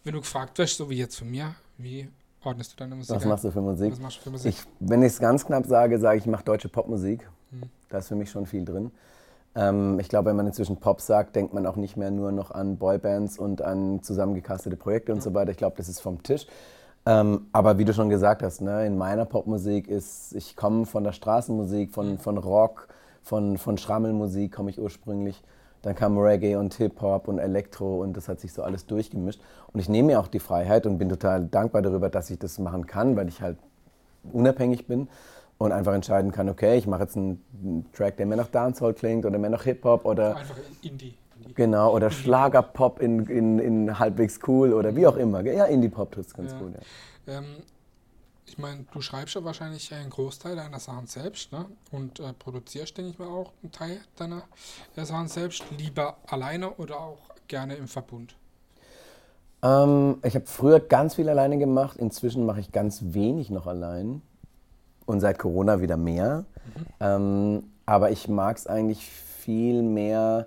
wenn 0.03 0.13
du 0.13 0.19
gefragt 0.19 0.59
wirst, 0.59 0.77
so 0.77 0.91
wie 0.91 0.97
jetzt 0.97 1.17
von 1.17 1.29
mir, 1.31 1.56
wie 1.79 2.07
ordnest 2.44 2.73
du 2.73 2.77
deine 2.77 2.94
Musik 2.94 3.15
Was 3.15 3.25
machst 3.25 3.44
du 3.45 3.51
für 3.51 3.61
Musik? 3.61 3.94
Was 3.94 4.00
machst 4.00 4.17
du 4.19 4.21
für 4.21 4.29
Musik? 4.29 4.53
Ich, 4.53 4.63
wenn 4.79 5.01
ich 5.01 5.13
es 5.13 5.19
ganz 5.19 5.44
knapp 5.44 5.65
sage, 5.65 5.97
sage 5.97 6.19
ich, 6.19 6.25
ich 6.25 6.29
mache 6.29 6.44
deutsche 6.44 6.69
Popmusik. 6.69 7.27
Hm. 7.50 7.63
Da 7.89 7.97
ist 7.97 8.09
für 8.09 8.15
mich 8.15 8.29
schon 8.29 8.45
viel 8.45 8.63
drin. 8.63 8.91
Ähm, 9.55 9.99
ich 9.99 10.09
glaube, 10.09 10.29
wenn 10.29 10.35
man 10.35 10.47
inzwischen 10.47 10.77
Pop 10.77 11.01
sagt, 11.01 11.35
denkt 11.35 11.53
man 11.53 11.65
auch 11.65 11.75
nicht 11.75 11.97
mehr 11.97 12.11
nur 12.11 12.31
noch 12.31 12.51
an 12.51 12.77
Boybands 12.77 13.37
und 13.39 13.61
an 13.61 14.01
zusammengecastete 14.03 14.77
Projekte 14.77 15.11
und 15.13 15.23
so 15.23 15.33
weiter. 15.33 15.51
Ich 15.51 15.57
glaube, 15.57 15.77
das 15.77 15.89
ist 15.89 15.99
vom 15.99 16.23
Tisch. 16.23 16.47
Ähm, 17.05 17.47
aber 17.53 17.77
wie 17.77 17.85
du 17.85 17.93
schon 17.93 18.09
gesagt 18.09 18.43
hast, 18.43 18.61
ne, 18.61 18.85
in 18.85 18.97
meiner 18.97 19.25
Popmusik 19.25 19.87
ist, 19.87 20.35
ich 20.35 20.55
komme 20.55 20.85
von 20.85 21.03
der 21.03 21.13
Straßenmusik, 21.13 21.91
von, 21.91 22.17
von 22.17 22.37
Rock, 22.37 22.87
von, 23.23 23.57
von 23.57 23.77
Schrammelmusik 23.77 24.51
komme 24.51 24.69
ich 24.69 24.79
ursprünglich. 24.79 25.41
Dann 25.81 25.95
kam 25.95 26.17
Reggae 26.17 26.55
und 26.55 26.73
Hip-Hop 26.73 27.29
und 27.29 27.39
Elektro 27.39 28.01
und 28.01 28.17
das 28.17 28.27
hat 28.27 28.41
sich 28.41 28.51
so 28.51 28.63
alles 28.63 28.85
durchgemischt. 28.85 29.39
Und 29.71 29.79
ich 29.79 29.87
nehme 29.87 30.07
mir 30.07 30.19
auch 30.19 30.27
die 30.27 30.39
Freiheit 30.39 30.85
und 30.85 30.97
bin 30.97 31.07
total 31.07 31.45
dankbar 31.45 31.81
darüber, 31.81 32.09
dass 32.09 32.29
ich 32.29 32.37
das 32.37 32.59
machen 32.59 32.85
kann, 32.85 33.15
weil 33.15 33.29
ich 33.29 33.41
halt 33.41 33.57
unabhängig 34.33 34.87
bin 34.87 35.07
und 35.59 35.73
einfach 35.73 35.94
entscheiden 35.94 36.31
kann, 36.31 36.50
okay, 36.50 36.77
ich 36.77 36.88
mache 36.88 37.03
jetzt 37.03 37.17
einen 37.17 37.85
Track, 37.94 38.15
der 38.17 38.25
mehr 38.25 38.38
nach 38.38 38.47
Dancehall 38.47 38.94
klingt 38.94 39.25
oder 39.25 39.38
mehr 39.38 39.50
nach 39.50 39.63
Hip-Hop 39.63 40.06
oder... 40.06 40.38
Einfach 40.38 40.56
Indie. 40.81 41.15
Genau, 41.53 41.94
oder 41.94 42.11
Schlagerpop 42.11 43.01
in, 43.01 43.25
in, 43.27 43.59
in 43.59 44.00
halbwegs 44.00 44.39
cool 44.47 44.73
oder 44.73 44.95
wie 44.95 45.06
auch 45.06 45.17
immer. 45.17 45.41
Ja, 45.41 45.65
Indie-Pop 45.65 46.11
tut 46.11 46.27
es 46.27 46.33
ganz 46.33 46.51
ja. 46.53 46.59
gut. 46.59 46.73
Ja. 47.27 47.38
Ähm, 47.39 47.45
ich 48.45 48.57
meine, 48.57 48.85
du 48.91 49.01
schreibst 49.01 49.35
ja 49.35 49.44
wahrscheinlich 49.44 49.94
einen 49.94 50.09
Großteil 50.09 50.56
deiner 50.56 50.79
Sachen 50.79 51.07
selbst 51.07 51.51
ne? 51.51 51.65
und 51.91 52.19
äh, 52.19 52.33
produzierst, 52.33 52.97
denke 52.97 53.11
ich 53.11 53.19
mal, 53.19 53.27
auch 53.27 53.51
einen 53.61 53.71
Teil 53.71 54.00
deiner 54.15 54.44
Sachen 54.95 55.27
selbst. 55.27 55.63
Lieber 55.77 56.17
alleine 56.27 56.71
oder 56.71 57.00
auch 57.00 57.19
gerne 57.47 57.75
im 57.75 57.88
Verbund? 57.88 58.35
Ähm, 59.61 60.19
ich 60.23 60.35
habe 60.35 60.45
früher 60.45 60.79
ganz 60.79 61.15
viel 61.15 61.27
alleine 61.27 61.57
gemacht. 61.57 61.97
Inzwischen 61.97 62.45
mache 62.45 62.61
ich 62.61 62.71
ganz 62.71 63.00
wenig 63.13 63.50
noch 63.50 63.67
allein 63.67 64.21
und 65.09 65.21
seit 65.21 65.39
Corona 65.39 65.81
wieder 65.81 65.97
mehr. 65.97 66.45
Mhm. 66.75 66.85
Ähm, 67.00 67.63
aber 67.88 68.11
ich 68.11 68.27
mag 68.27 68.57
es 68.57 68.67
eigentlich 68.67 69.03
viel 69.03 69.81
mehr, 69.81 70.45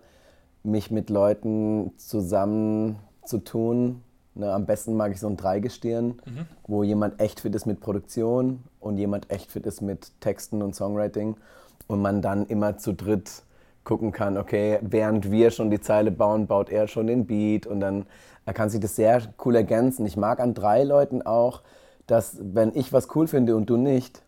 mich 0.62 0.92
mit 0.92 1.10
Leuten 1.10 1.90
zusammen 1.96 2.96
zu 3.24 3.38
tun. 3.38 4.02
Ne, 4.34 4.52
am 4.52 4.64
besten 4.64 4.96
mag 4.96 5.10
ich 5.10 5.18
so 5.18 5.26
ein 5.26 5.36
Dreigestirn, 5.36 6.20
mhm. 6.24 6.46
wo 6.66 6.84
jemand 6.84 7.20
echt 7.20 7.40
fit 7.40 7.54
ist 7.56 7.66
mit 7.66 7.80
Produktion 7.80 8.62
und 8.78 8.98
jemand 8.98 9.30
echt 9.32 9.50
fit 9.50 9.66
ist 9.66 9.82
mit 9.82 10.12
Texten 10.20 10.62
und 10.62 10.76
Songwriting 10.76 11.36
und 11.88 12.00
man 12.00 12.22
dann 12.22 12.46
immer 12.46 12.78
zu 12.78 12.94
dritt 12.94 13.42
gucken 13.82 14.12
kann, 14.12 14.38
okay, 14.38 14.78
während 14.80 15.32
wir 15.32 15.50
schon 15.50 15.72
die 15.72 15.80
Zeile 15.80 16.12
bauen, 16.12 16.46
baut 16.46 16.70
er 16.70 16.86
schon 16.86 17.08
den 17.08 17.26
Beat 17.26 17.66
und 17.66 17.80
dann 17.80 18.06
kann 18.54 18.70
sich 18.70 18.78
das 18.78 18.94
sehr 18.94 19.22
cool 19.44 19.56
ergänzen. 19.56 20.06
Ich 20.06 20.16
mag 20.16 20.38
an 20.38 20.54
drei 20.54 20.84
Leuten 20.84 21.20
auch, 21.20 21.62
dass 22.06 22.38
wenn 22.40 22.76
ich 22.76 22.92
was 22.92 23.08
cool 23.16 23.26
finde 23.26 23.56
und 23.56 23.66
du 23.68 23.76
nicht, 23.76 24.22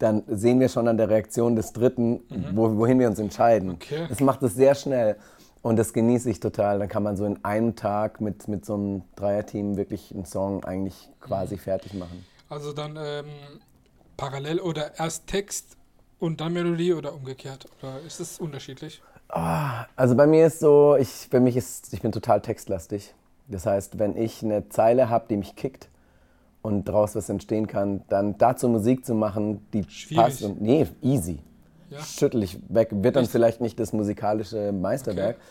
dann 0.00 0.24
sehen 0.26 0.58
wir 0.60 0.68
schon 0.68 0.88
an 0.88 0.96
der 0.96 1.08
Reaktion 1.08 1.54
des 1.54 1.72
Dritten, 1.72 2.22
mhm. 2.28 2.46
wo, 2.54 2.76
wohin 2.76 2.98
wir 2.98 3.06
uns 3.06 3.18
entscheiden. 3.18 3.70
Okay. 3.70 4.06
Das 4.08 4.20
macht 4.20 4.42
es 4.42 4.54
sehr 4.54 4.74
schnell. 4.74 5.16
Und 5.62 5.76
das 5.76 5.92
genieße 5.92 6.30
ich 6.30 6.40
total. 6.40 6.78
Dann 6.78 6.88
kann 6.88 7.02
man 7.02 7.16
so 7.16 7.26
in 7.26 7.44
einem 7.44 7.76
Tag 7.76 8.20
mit, 8.20 8.48
mit 8.48 8.64
so 8.64 8.74
einem 8.74 9.02
Dreierteam 9.16 9.76
wirklich 9.76 10.12
einen 10.14 10.24
Song 10.24 10.64
eigentlich 10.64 11.10
quasi 11.20 11.56
mhm. 11.56 11.60
fertig 11.60 11.94
machen. 11.94 12.24
Also 12.48 12.72
dann 12.72 12.98
ähm, 13.00 13.26
parallel 14.16 14.58
oder 14.60 14.98
erst 14.98 15.26
Text 15.26 15.76
und 16.18 16.40
dann 16.40 16.54
Melodie 16.54 16.94
oder 16.94 17.14
umgekehrt? 17.14 17.66
Oder 17.80 18.00
ist 18.06 18.20
es 18.20 18.38
unterschiedlich? 18.38 19.02
Oh, 19.34 19.84
also 19.96 20.16
bei 20.16 20.26
mir 20.26 20.46
ist 20.46 20.60
so, 20.60 20.96
ich, 20.96 21.08
für 21.08 21.40
mich 21.40 21.56
ist, 21.56 21.92
ich 21.92 22.00
bin 22.00 22.10
total 22.10 22.40
textlastig. 22.40 23.14
Das 23.48 23.66
heißt, 23.66 23.98
wenn 23.98 24.16
ich 24.16 24.42
eine 24.42 24.68
Zeile 24.70 25.10
habe, 25.10 25.26
die 25.28 25.36
mich 25.36 25.56
kickt, 25.56 25.88
und 26.62 26.88
daraus 26.88 27.14
was 27.14 27.28
entstehen 27.28 27.66
kann, 27.66 28.02
dann 28.08 28.36
dazu 28.38 28.68
Musik 28.68 29.04
zu 29.04 29.14
machen, 29.14 29.66
die 29.72 29.84
Schwierig. 29.84 30.24
passt. 30.24 30.42
Und, 30.42 30.60
nee, 30.60 30.86
easy. 31.02 31.38
Ja. 31.88 32.02
Schüttel 32.02 32.42
ich 32.42 32.58
weg. 32.68 32.88
Wird 32.92 33.16
dann 33.16 33.24
Echt? 33.24 33.32
vielleicht 33.32 33.60
nicht 33.60 33.80
das 33.80 33.92
musikalische 33.92 34.72
Meisterwerk, 34.72 35.36
okay. 35.36 35.44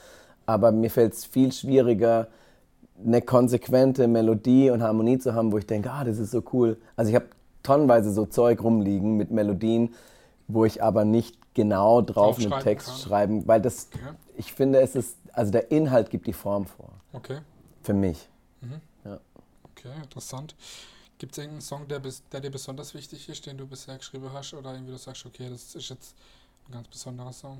aber 0.45 0.71
mir 0.71 0.89
fällt 0.89 1.13
es 1.13 1.25
viel 1.25 1.51
schwieriger, 1.51 2.27
eine 3.05 3.21
konsequente 3.21 4.07
Melodie 4.07 4.69
und 4.69 4.81
Harmonie 4.81 5.17
zu 5.17 5.33
haben, 5.33 5.51
wo 5.51 5.57
ich 5.57 5.65
denke, 5.65 5.91
ah, 5.91 6.03
das 6.03 6.17
ist 6.19 6.31
so 6.31 6.43
cool. 6.53 6.77
Also 6.95 7.09
ich 7.09 7.15
habe 7.15 7.27
tonnenweise 7.63 8.11
so 8.11 8.25
Zeug 8.25 8.63
rumliegen 8.63 9.15
mit 9.15 9.31
Melodien, 9.31 9.93
wo 10.47 10.65
ich 10.65 10.83
aber 10.83 11.05
nicht 11.05 11.37
genau 11.53 12.01
drauf 12.01 12.39
einen 12.39 12.51
Text 12.61 12.87
kann. 12.87 12.97
schreiben, 12.97 13.47
weil 13.47 13.61
das, 13.61 13.89
okay. 13.93 14.15
ich 14.37 14.53
finde, 14.53 14.81
es 14.81 14.95
ist, 14.95 15.17
also 15.33 15.51
der 15.51 15.71
Inhalt 15.71 16.09
gibt 16.09 16.27
die 16.27 16.33
Form 16.33 16.65
vor. 16.65 16.91
Okay. 17.13 17.39
Für 17.83 17.93
mich. 17.93 18.29
Mhm. 18.61 18.81
Ja. 19.05 19.19
Okay, 19.71 19.89
interessant. 20.03 20.55
Gibt 21.19 21.33
es 21.33 21.37
irgendeinen 21.37 21.61
Song, 21.61 21.85
der, 21.89 22.01
der, 22.31 22.39
dir 22.39 22.49
besonders 22.49 22.93
wichtig 22.93 23.27
ist, 23.27 23.45
den 23.45 23.57
du 23.57 23.67
bisher 23.67 23.97
geschrieben 23.97 24.29
hast? 24.33 24.53
Oder 24.53 24.71
irgendwie 24.73 24.93
du 24.93 24.97
sagst, 24.97 25.25
okay, 25.25 25.49
das 25.49 25.75
ist 25.75 25.89
jetzt 25.89 26.15
ein 26.67 26.71
ganz 26.71 26.87
besonderer 26.87 27.33
Song? 27.33 27.59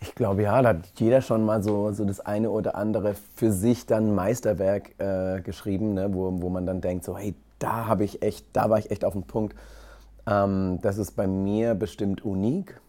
Ich 0.00 0.12
glaube 0.16 0.42
ja, 0.42 0.60
da 0.60 0.70
hat 0.70 0.88
jeder 0.96 1.22
schon 1.22 1.44
mal 1.44 1.62
so, 1.62 1.92
so 1.92 2.04
das 2.04 2.18
eine 2.18 2.50
oder 2.50 2.74
andere 2.74 3.14
für 3.36 3.52
sich 3.52 3.86
dann 3.86 4.12
Meisterwerk 4.12 4.98
äh, 4.98 5.40
geschrieben, 5.40 5.94
ne? 5.94 6.12
wo, 6.12 6.42
wo 6.42 6.48
man 6.48 6.66
dann 6.66 6.80
denkt, 6.80 7.04
so 7.04 7.16
hey, 7.16 7.32
da 7.60 7.86
habe 7.86 8.02
ich 8.02 8.22
echt, 8.22 8.44
da 8.52 8.68
war 8.68 8.80
ich 8.80 8.90
echt 8.90 9.04
auf 9.04 9.12
dem 9.12 9.22
Punkt. 9.22 9.56
Ähm, 10.26 10.80
das 10.82 10.98
ist 10.98 11.12
bei 11.12 11.28
mir 11.28 11.76
bestimmt 11.76 12.24
unik. 12.24 12.80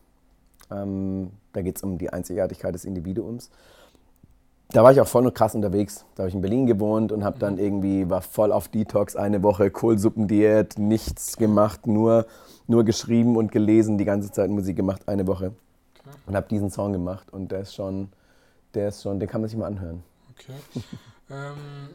Ähm, 0.72 1.30
da 1.54 1.62
geht 1.62 1.78
es 1.78 1.84
um 1.84 2.00
die 2.00 2.12
Einzigartigkeit 2.12 2.74
des 2.74 2.86
Individuums 2.86 3.52
da 4.70 4.84
war 4.84 4.92
ich 4.92 5.00
auch 5.00 5.08
voll 5.08 5.26
und 5.26 5.36
krass 5.36 5.56
unterwegs. 5.56 6.06
Da 6.16 6.24
habe 6.24 6.30
ich 6.30 6.36
in 6.36 6.42
Berlin 6.42 6.66
gewohnt 6.66 7.12
und 7.12 7.24
habe 7.24 7.38
dann 7.40 7.58
irgendwie, 7.58 8.10
war 8.10 8.22
voll 8.22 8.52
auf 8.52 8.70
Detox, 8.70 9.16
eine 9.16 9.44
Woche 9.44 9.70
Kohlsuppendiät, 9.70 10.80
nichts 10.80 11.38
gemacht, 11.38 11.86
nur, 11.86 12.26
nur 12.68 12.84
geschrieben 12.84 13.38
und 13.38 13.52
gelesen, 13.52 13.98
die 13.98 14.06
ganze 14.06 14.32
Zeit 14.32 14.50
Musik 14.50 14.76
gemacht, 14.76 15.08
eine 15.08 15.28
Woche. 15.28 15.54
Okay. 16.00 16.18
Und 16.26 16.36
habe 16.36 16.48
diesen 16.50 16.72
Song 16.72 16.92
gemacht 16.92 17.32
und 17.32 17.52
der 17.52 17.62
ist 17.62 17.76
schon, 17.76 18.10
der 18.74 18.90
ist 18.90 19.04
schon, 19.04 19.20
den 19.20 19.30
kann 19.30 19.42
man 19.42 19.50
sich 19.50 19.58
mal 19.58 19.68
anhören. 19.68 20.04
Okay. 20.32 20.84
ähm, 21.30 21.90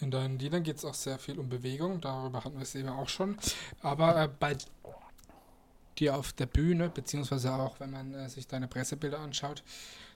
in 0.00 0.10
deinen 0.10 0.38
Liedern 0.38 0.64
geht 0.64 0.78
es 0.78 0.84
auch 0.84 0.94
sehr 0.94 1.18
viel 1.18 1.38
um 1.38 1.48
Bewegung, 1.48 2.00
darüber 2.00 2.44
hatten 2.44 2.56
wir 2.56 2.62
es 2.62 2.74
eben 2.74 2.88
auch 2.88 3.08
schon. 3.08 3.36
Aber 3.80 4.22
äh, 4.22 4.28
bei 4.40 4.56
dir 5.98 6.16
auf 6.16 6.32
der 6.32 6.46
Bühne, 6.46 6.88
beziehungsweise 6.88 7.52
auch 7.52 7.78
wenn 7.78 7.90
man 7.90 8.12
äh, 8.12 8.28
sich 8.28 8.48
deine 8.48 8.66
Pressebilder 8.66 9.20
anschaut, 9.20 9.62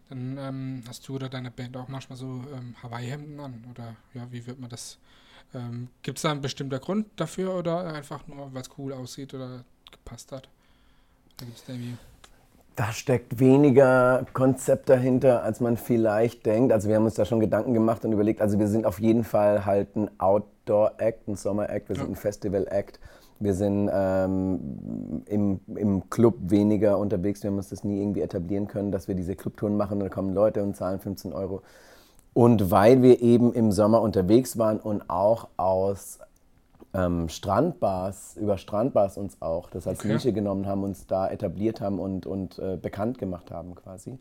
dann 0.08 0.38
ähm, 0.38 0.82
hast 0.88 1.06
du 1.08 1.16
oder 1.16 1.28
deine 1.28 1.50
Band 1.50 1.76
auch 1.76 1.88
manchmal 1.88 2.16
so 2.16 2.44
ähm, 2.52 2.74
Hawaii-Hemden 2.82 3.40
an. 3.40 3.64
Oder 3.70 3.96
ja, 4.14 4.26
wie 4.30 4.46
wird 4.46 4.58
man 4.58 4.70
das? 4.70 4.98
Ähm, 5.54 5.88
Gibt 6.02 6.18
es 6.18 6.22
da 6.22 6.30
einen 6.30 6.40
bestimmten 6.40 6.78
Grund 6.80 7.06
dafür 7.16 7.54
oder 7.54 7.92
einfach 7.92 8.26
nur, 8.26 8.52
weil 8.52 8.62
es 8.62 8.70
cool 8.78 8.92
aussieht 8.92 9.34
oder 9.34 9.64
gepasst 9.90 10.32
hat? 10.32 10.48
Da 11.36 11.46
gibt's 11.46 11.64
da 11.64 11.72
irgendwie 11.72 11.96
da 12.78 12.92
steckt 12.92 13.40
weniger 13.40 14.24
Konzept 14.34 14.88
dahinter, 14.88 15.42
als 15.42 15.58
man 15.58 15.76
vielleicht 15.76 16.46
denkt. 16.46 16.72
Also 16.72 16.88
wir 16.88 16.94
haben 16.94 17.06
uns 17.06 17.14
da 17.14 17.24
schon 17.24 17.40
Gedanken 17.40 17.74
gemacht 17.74 18.04
und 18.04 18.12
überlegt, 18.12 18.40
also 18.40 18.56
wir 18.60 18.68
sind 18.68 18.86
auf 18.86 19.00
jeden 19.00 19.24
Fall 19.24 19.64
halt 19.64 19.96
ein 19.96 20.08
Outdoor-Act, 20.18 21.26
ein 21.26 21.34
Sommer-Act, 21.34 21.88
wir 21.88 21.96
sind 21.96 22.10
ein 22.10 22.14
Festival-Act. 22.14 23.00
Wir 23.40 23.54
sind 23.54 23.88
ähm, 23.92 25.23
im, 25.26 25.61
im 25.76 26.11
Club 26.11 26.37
weniger 26.40 26.99
unterwegs. 26.99 27.42
Wir 27.42 27.50
haben 27.50 27.57
uns 27.57 27.68
das 27.68 27.85
nie 27.85 28.00
irgendwie 28.00 28.21
etablieren 28.21 28.66
können, 28.66 28.90
dass 28.90 29.07
wir 29.07 29.14
diese 29.14 29.37
Clubtouren 29.37 29.76
machen. 29.76 30.00
Da 30.00 30.09
kommen 30.09 30.35
Leute 30.35 30.62
und 30.62 30.76
zahlen 30.76 30.99
15 30.99 31.33
Euro. 31.33 31.62
Und 32.35 32.71
weil 32.71 33.02
wir 33.02 33.23
eben 33.23 33.52
im 33.52 33.73
Sommer 33.73 34.02
unterwegs 34.02 34.59
waren 34.59 34.78
und 34.78 35.09
auch 35.09 35.49
aus 35.57 36.18
ähm, 36.95 37.28
Strandbars, 37.28 38.37
über 38.37 38.59
Strandbars 38.59 39.18
uns 39.18 39.37
auch 39.40 39.71
das 39.71 39.87
als 39.87 40.00
Okay. 40.00 40.12
Nische 40.12 40.33
genommen 40.33 40.66
haben, 40.66 40.83
uns 40.83 41.07
da 41.07 41.28
etabliert 41.28 41.80
haben 41.80 41.99
und, 41.99 42.26
und 42.26 42.59
äh, 42.59 42.76
bekannt 42.76 43.18
gemacht 43.18 43.50
haben 43.50 43.75
quasi, 43.75 44.18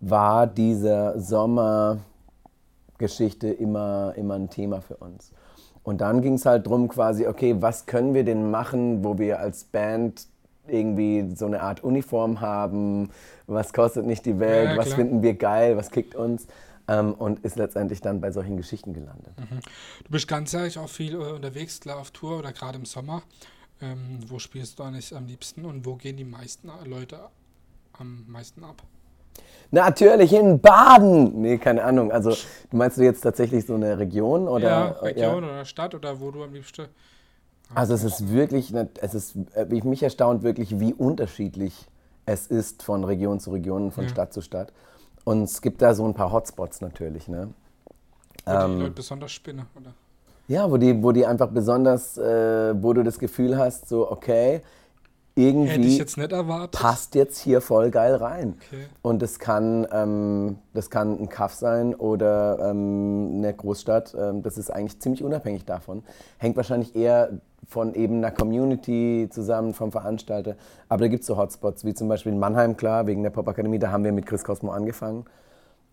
war 0.00 0.46
diese 0.46 1.14
Sommergeschichte 1.18 3.48
immer, 3.48 4.14
immer 4.16 4.34
ein 4.34 4.50
Thema 4.50 4.80
für 4.80 4.96
uns. 4.96 5.32
Und 5.82 6.00
dann 6.00 6.20
ging 6.22 6.34
es 6.34 6.46
halt 6.46 6.66
drum 6.66 6.88
quasi, 6.88 7.26
okay, 7.26 7.56
was 7.60 7.86
können 7.86 8.14
wir 8.14 8.24
denn 8.24 8.50
machen, 8.50 9.02
wo 9.04 9.18
wir 9.18 9.40
als 9.40 9.64
Band 9.64 10.26
irgendwie 10.68 11.34
so 11.34 11.46
eine 11.46 11.62
Art 11.62 11.82
Uniform 11.82 12.40
haben, 12.40 13.10
was 13.46 13.72
kostet 13.72 14.06
nicht 14.06 14.26
die 14.26 14.38
Welt, 14.38 14.66
Ja, 14.66 14.72
ja, 14.72 14.76
was 14.76 14.92
finden 14.92 15.22
wir 15.22 15.34
geil, 15.34 15.76
was 15.76 15.90
kickt 15.90 16.14
uns 16.14 16.46
ähm, 16.86 17.14
und 17.14 17.40
ist 17.40 17.56
letztendlich 17.56 18.00
dann 18.00 18.20
bei 18.20 18.30
solchen 18.30 18.56
Geschichten 18.56 18.92
gelandet. 18.92 19.32
Du 20.04 20.10
bist 20.10 20.28
ganzjährig 20.28 20.78
auch 20.78 20.88
viel 20.88 21.14
äh, 21.14 21.32
unterwegs, 21.32 21.80
klar 21.80 21.98
auf 21.98 22.10
Tour 22.10 22.38
oder 22.38 22.52
gerade 22.52 22.78
im 22.78 22.84
Sommer. 22.84 23.22
Ähm, 23.80 24.18
wo 24.26 24.38
spielst 24.38 24.78
du 24.78 24.82
eigentlich 24.82 25.14
am 25.16 25.26
liebsten 25.26 25.64
und 25.64 25.86
wo 25.86 25.96
gehen 25.96 26.16
die 26.16 26.24
meisten 26.24 26.70
Leute 26.84 27.18
am 27.94 28.24
meisten 28.28 28.62
ab? 28.62 28.82
Natürlich 29.70 30.32
in 30.32 30.60
Baden! 30.60 31.40
Nee, 31.42 31.58
keine 31.58 31.84
Ahnung. 31.84 32.10
Also 32.10 32.34
meinst 32.72 32.98
du 32.98 33.02
jetzt 33.02 33.20
tatsächlich 33.20 33.66
so 33.66 33.74
eine 33.74 33.98
Region 33.98 34.48
oder? 34.48 34.68
ja, 34.68 34.86
Region 35.02 35.44
oder 35.44 35.64
Stadt 35.64 35.94
oder 35.94 36.18
wo 36.20 36.30
du 36.30 36.42
am 36.42 36.52
liebsten. 36.52 36.86
Also 37.74 37.94
es 37.94 38.02
ist 38.02 38.32
wirklich, 38.32 38.72
ne- 38.72 38.88
es 39.00 39.14
ist, 39.14 39.36
äh, 39.54 39.64
mich 39.66 40.02
erstaunt 40.02 40.42
wirklich, 40.42 40.80
wie 40.80 40.92
unterschiedlich 40.92 41.86
es 42.26 42.46
ist 42.48 42.82
von 42.82 43.04
Region 43.04 43.38
zu 43.40 43.50
Region, 43.52 43.90
von 43.92 44.04
Ja. 44.04 44.10
Stadt 44.10 44.32
zu 44.32 44.40
Stadt. 44.42 44.72
Und 45.24 45.44
es 45.44 45.60
gibt 45.62 45.82
da 45.82 45.94
so 45.94 46.04
ein 46.04 46.14
paar 46.14 46.32
Hotspots 46.32 46.80
natürlich, 46.80 47.28
ne? 47.28 47.48
Wo 48.44 48.50
die 48.52 48.56
Ähm. 48.56 48.80
Leute 48.80 48.90
besonders 48.92 49.32
spinnen, 49.32 49.66
oder? 49.76 49.92
Ja, 50.48 50.68
wo 50.68 50.76
die, 50.76 51.00
wo 51.00 51.12
die 51.12 51.24
einfach 51.24 51.48
besonders, 51.48 52.18
äh, 52.18 52.74
wo 52.82 52.92
du 52.92 53.04
das 53.04 53.18
Gefühl 53.20 53.56
hast, 53.56 53.88
so 53.88 54.10
okay, 54.10 54.62
irgendwie 55.34 55.96
jetzt 55.96 56.16
passt 56.72 57.14
jetzt 57.14 57.38
hier 57.38 57.60
voll 57.60 57.90
geil 57.90 58.14
rein. 58.16 58.56
Okay. 58.66 58.86
Und 59.02 59.22
das 59.22 59.38
kann, 59.38 59.86
ähm, 59.92 60.58
das 60.74 60.90
kann 60.90 61.18
ein 61.20 61.28
Kaff 61.28 61.54
sein 61.54 61.94
oder 61.94 62.70
ähm, 62.70 63.34
eine 63.36 63.54
Großstadt. 63.54 64.14
Ähm, 64.18 64.42
das 64.42 64.58
ist 64.58 64.70
eigentlich 64.70 65.00
ziemlich 65.00 65.22
unabhängig 65.22 65.64
davon. 65.64 66.02
Hängt 66.38 66.56
wahrscheinlich 66.56 66.96
eher 66.96 67.30
von 67.66 67.94
eben 67.94 68.16
einer 68.16 68.32
Community 68.32 69.28
zusammen, 69.30 69.74
vom 69.74 69.92
Veranstalter. 69.92 70.56
Aber 70.88 71.02
da 71.02 71.08
gibt 71.08 71.22
es 71.22 71.26
so 71.28 71.36
Hotspots, 71.36 71.84
wie 71.84 71.94
zum 71.94 72.08
Beispiel 72.08 72.32
in 72.32 72.38
Mannheim, 72.38 72.76
klar, 72.76 73.06
wegen 73.06 73.22
der 73.22 73.30
Popakademie. 73.30 73.78
Da 73.78 73.90
haben 73.90 74.04
wir 74.04 74.12
mit 74.12 74.26
Chris 74.26 74.42
Cosmo 74.42 74.72
angefangen. 74.72 75.24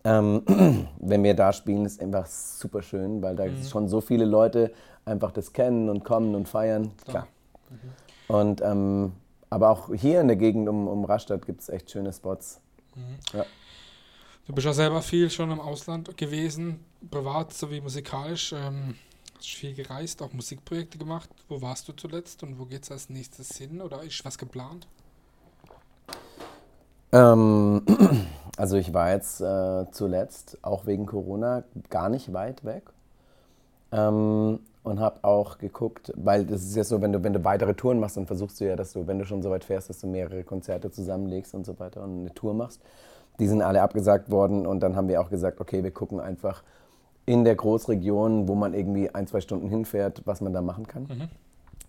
Ähm, 0.04 0.42
wenn 0.98 1.22
wir 1.22 1.34
da 1.34 1.52
spielen, 1.52 1.84
ist 1.84 2.02
einfach 2.02 2.26
super 2.26 2.82
schön, 2.82 3.22
weil 3.22 3.36
da 3.36 3.44
schon 3.70 3.88
so 3.88 4.00
viele 4.00 4.24
Leute 4.24 4.72
einfach 5.04 5.30
das 5.30 5.52
kennen 5.52 5.88
und 5.88 6.04
kommen 6.04 6.34
und 6.34 6.48
feiern. 6.48 6.90
Klar. 7.06 7.26
Und, 8.26 8.60
ähm, 8.62 9.12
aber 9.50 9.70
auch 9.70 9.94
hier 9.94 10.20
in 10.20 10.28
der 10.28 10.36
Gegend 10.36 10.68
um, 10.68 10.88
um 10.88 11.04
Rastatt 11.04 11.46
gibt 11.46 11.60
es 11.60 11.68
echt 11.68 11.90
schöne 11.90 12.12
Spots. 12.12 12.60
Ja. 13.32 13.44
Du 14.46 14.54
bist 14.54 14.64
ja 14.64 14.72
selber 14.72 15.02
viel 15.02 15.30
schon 15.30 15.50
im 15.50 15.60
Ausland 15.60 16.16
gewesen, 16.16 16.84
privat 17.10 17.52
sowie 17.52 17.80
musikalisch. 17.80 18.52
Ähm, 18.52 18.94
hast 19.38 19.48
viel 19.48 19.74
gereist, 19.74 20.22
auch 20.22 20.32
Musikprojekte 20.32 20.98
gemacht. 20.98 21.30
Wo 21.48 21.62
warst 21.62 21.88
du 21.88 21.92
zuletzt 21.92 22.42
und 22.42 22.58
wo 22.58 22.64
geht 22.64 22.82
es 22.82 22.90
als 22.90 23.08
nächstes 23.08 23.56
hin 23.56 23.80
oder 23.80 24.02
ist 24.02 24.24
was 24.24 24.36
geplant? 24.36 24.86
Ähm, 27.12 27.82
also 28.56 28.76
ich 28.76 28.92
war 28.92 29.12
jetzt 29.12 29.40
äh, 29.40 29.86
zuletzt, 29.92 30.58
auch 30.62 30.86
wegen 30.86 31.06
Corona, 31.06 31.64
gar 31.88 32.08
nicht 32.08 32.32
weit 32.32 32.64
weg. 32.64 32.84
Ähm, 33.92 34.60
und 34.88 35.00
habe 35.00 35.22
auch 35.22 35.58
geguckt, 35.58 36.12
weil 36.16 36.44
das 36.44 36.62
ist 36.62 36.76
ja 36.76 36.84
so, 36.84 37.00
wenn 37.00 37.12
du, 37.12 37.22
wenn 37.22 37.32
du 37.32 37.44
weitere 37.44 37.74
Touren 37.74 38.00
machst, 38.00 38.16
dann 38.16 38.26
versuchst 38.26 38.60
du 38.60 38.66
ja, 38.66 38.76
dass 38.76 38.92
du, 38.92 39.06
wenn 39.06 39.18
du 39.18 39.24
schon 39.24 39.42
so 39.42 39.50
weit 39.50 39.64
fährst, 39.64 39.88
dass 39.90 40.00
du 40.00 40.06
mehrere 40.06 40.42
Konzerte 40.44 40.90
zusammenlegst 40.90 41.54
und 41.54 41.64
so 41.66 41.78
weiter 41.78 42.02
und 42.02 42.20
eine 42.20 42.34
Tour 42.34 42.54
machst. 42.54 42.80
Die 43.38 43.46
sind 43.46 43.62
alle 43.62 43.82
abgesagt 43.82 44.30
worden 44.30 44.66
und 44.66 44.80
dann 44.80 44.96
haben 44.96 45.08
wir 45.08 45.20
auch 45.20 45.30
gesagt, 45.30 45.60
okay, 45.60 45.84
wir 45.84 45.90
gucken 45.92 46.18
einfach 46.20 46.62
in 47.26 47.44
der 47.44 47.54
Großregion, 47.54 48.48
wo 48.48 48.54
man 48.54 48.74
irgendwie 48.74 49.14
ein, 49.14 49.26
zwei 49.26 49.40
Stunden 49.40 49.68
hinfährt, 49.68 50.22
was 50.24 50.40
man 50.40 50.52
da 50.52 50.62
machen 50.62 50.86
kann. 50.88 51.28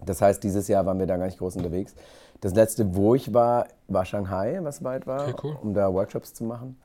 Das 0.06 0.22
heißt, 0.22 0.44
dieses 0.44 0.68
Jahr 0.68 0.86
waren 0.86 1.00
wir 1.00 1.08
da 1.08 1.18
gar 1.18 1.26
nicht 1.26 1.40
groß 1.40 1.56
unterwegs. 1.58 1.96
Das 2.42 2.54
letzte, 2.54 2.96
wo 2.96 3.16
ich 3.16 3.34
war, 3.34 3.66
war 3.88 4.06
Shanghai, 4.06 4.60
was 4.62 4.84
weit 4.84 5.08
war, 5.08 5.30
Okay, 5.30 5.36
cool. 5.44 5.58
um 5.62 5.74
da 5.74 5.94
Workshops 5.94 6.34
zu 6.34 6.44
machen. 6.44 6.78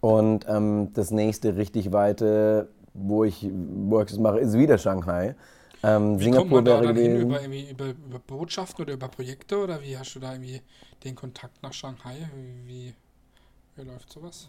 Und 0.00 0.46
ähm, 0.48 0.88
das 0.94 1.10
nächste 1.10 1.56
richtig 1.56 1.92
weite, 1.92 2.68
wo 3.00 3.24
ich 3.24 3.46
Workshops 3.88 4.20
mache, 4.20 4.38
ist 4.38 4.54
wieder 4.54 4.78
Shanghai. 4.78 5.34
Ähm, 5.82 6.18
Wie 6.18 6.24
Singapur 6.24 6.62
da 6.62 6.80
wäre 6.80 6.94
hin? 6.94 7.28
gewesen. 7.28 7.70
Über, 7.70 7.84
über, 7.84 7.84
über 8.06 8.18
Botschaften 8.18 8.84
oder 8.84 8.94
über 8.94 9.08
Projekte 9.08 9.58
oder 9.58 9.80
wie 9.82 9.96
hast 9.96 10.14
du 10.14 10.20
da 10.20 10.32
irgendwie 10.32 10.60
den 11.04 11.14
Kontakt 11.14 11.62
nach 11.62 11.72
Shanghai? 11.72 12.28
Wie, 12.66 12.94
wie, 13.76 13.82
läuft 13.82 14.12
sowas? 14.12 14.48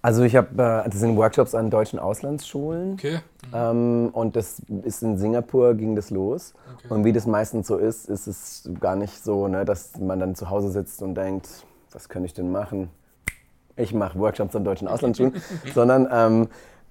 Also 0.00 0.22
ich 0.22 0.36
habe, 0.36 0.48
äh, 0.52 0.88
das 0.88 1.00
sind 1.00 1.16
Workshops 1.16 1.54
an 1.54 1.68
deutschen 1.68 1.98
Auslandsschulen. 1.98 2.94
Okay. 2.94 3.20
Ähm, 3.52 4.10
und 4.12 4.36
das 4.36 4.62
ist 4.84 5.02
in 5.02 5.18
Singapur 5.18 5.74
ging 5.74 5.96
das 5.96 6.10
los. 6.10 6.54
Okay. 6.76 6.94
Und 6.94 7.04
wie 7.04 7.12
das 7.12 7.26
meistens 7.26 7.66
so 7.66 7.76
ist, 7.76 8.08
ist 8.08 8.26
es 8.26 8.70
gar 8.80 8.96
nicht 8.96 9.22
so, 9.22 9.48
ne, 9.48 9.64
dass 9.64 9.98
man 9.98 10.18
dann 10.18 10.34
zu 10.34 10.48
Hause 10.48 10.70
sitzt 10.70 11.02
und 11.02 11.14
denkt, 11.14 11.48
was 11.92 12.08
könnte 12.08 12.26
ich 12.26 12.34
denn 12.34 12.50
machen? 12.50 12.88
Ich 13.76 13.92
mache 13.92 14.18
Workshops 14.18 14.56
an 14.56 14.64
deutschen 14.64 14.88
Auslandsschulen, 14.88 15.34
sondern 15.74 16.08
ähm, 16.10 16.48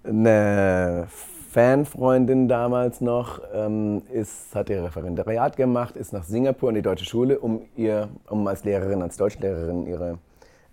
eine 0.07 1.07
Fanfreundin 1.55 2.47
damals 2.47 2.99
noch 2.99 3.39
ähm, 3.53 4.01
ist, 4.11 4.53
hat 4.53 4.69
ihr 4.69 4.83
Referendariat 4.83 5.55
gemacht, 5.55 5.95
ist 5.95 6.11
nach 6.11 6.23
Singapur 6.23 6.69
in 6.69 6.75
die 6.75 6.81
deutsche 6.81 7.05
Schule, 7.05 7.39
um, 7.39 7.61
ihr, 7.77 8.09
um 8.29 8.45
als 8.47 8.65
Lehrerin, 8.65 9.01
als 9.01 9.15
Deutschlehrerin 9.15 9.87
ihre 9.87 10.17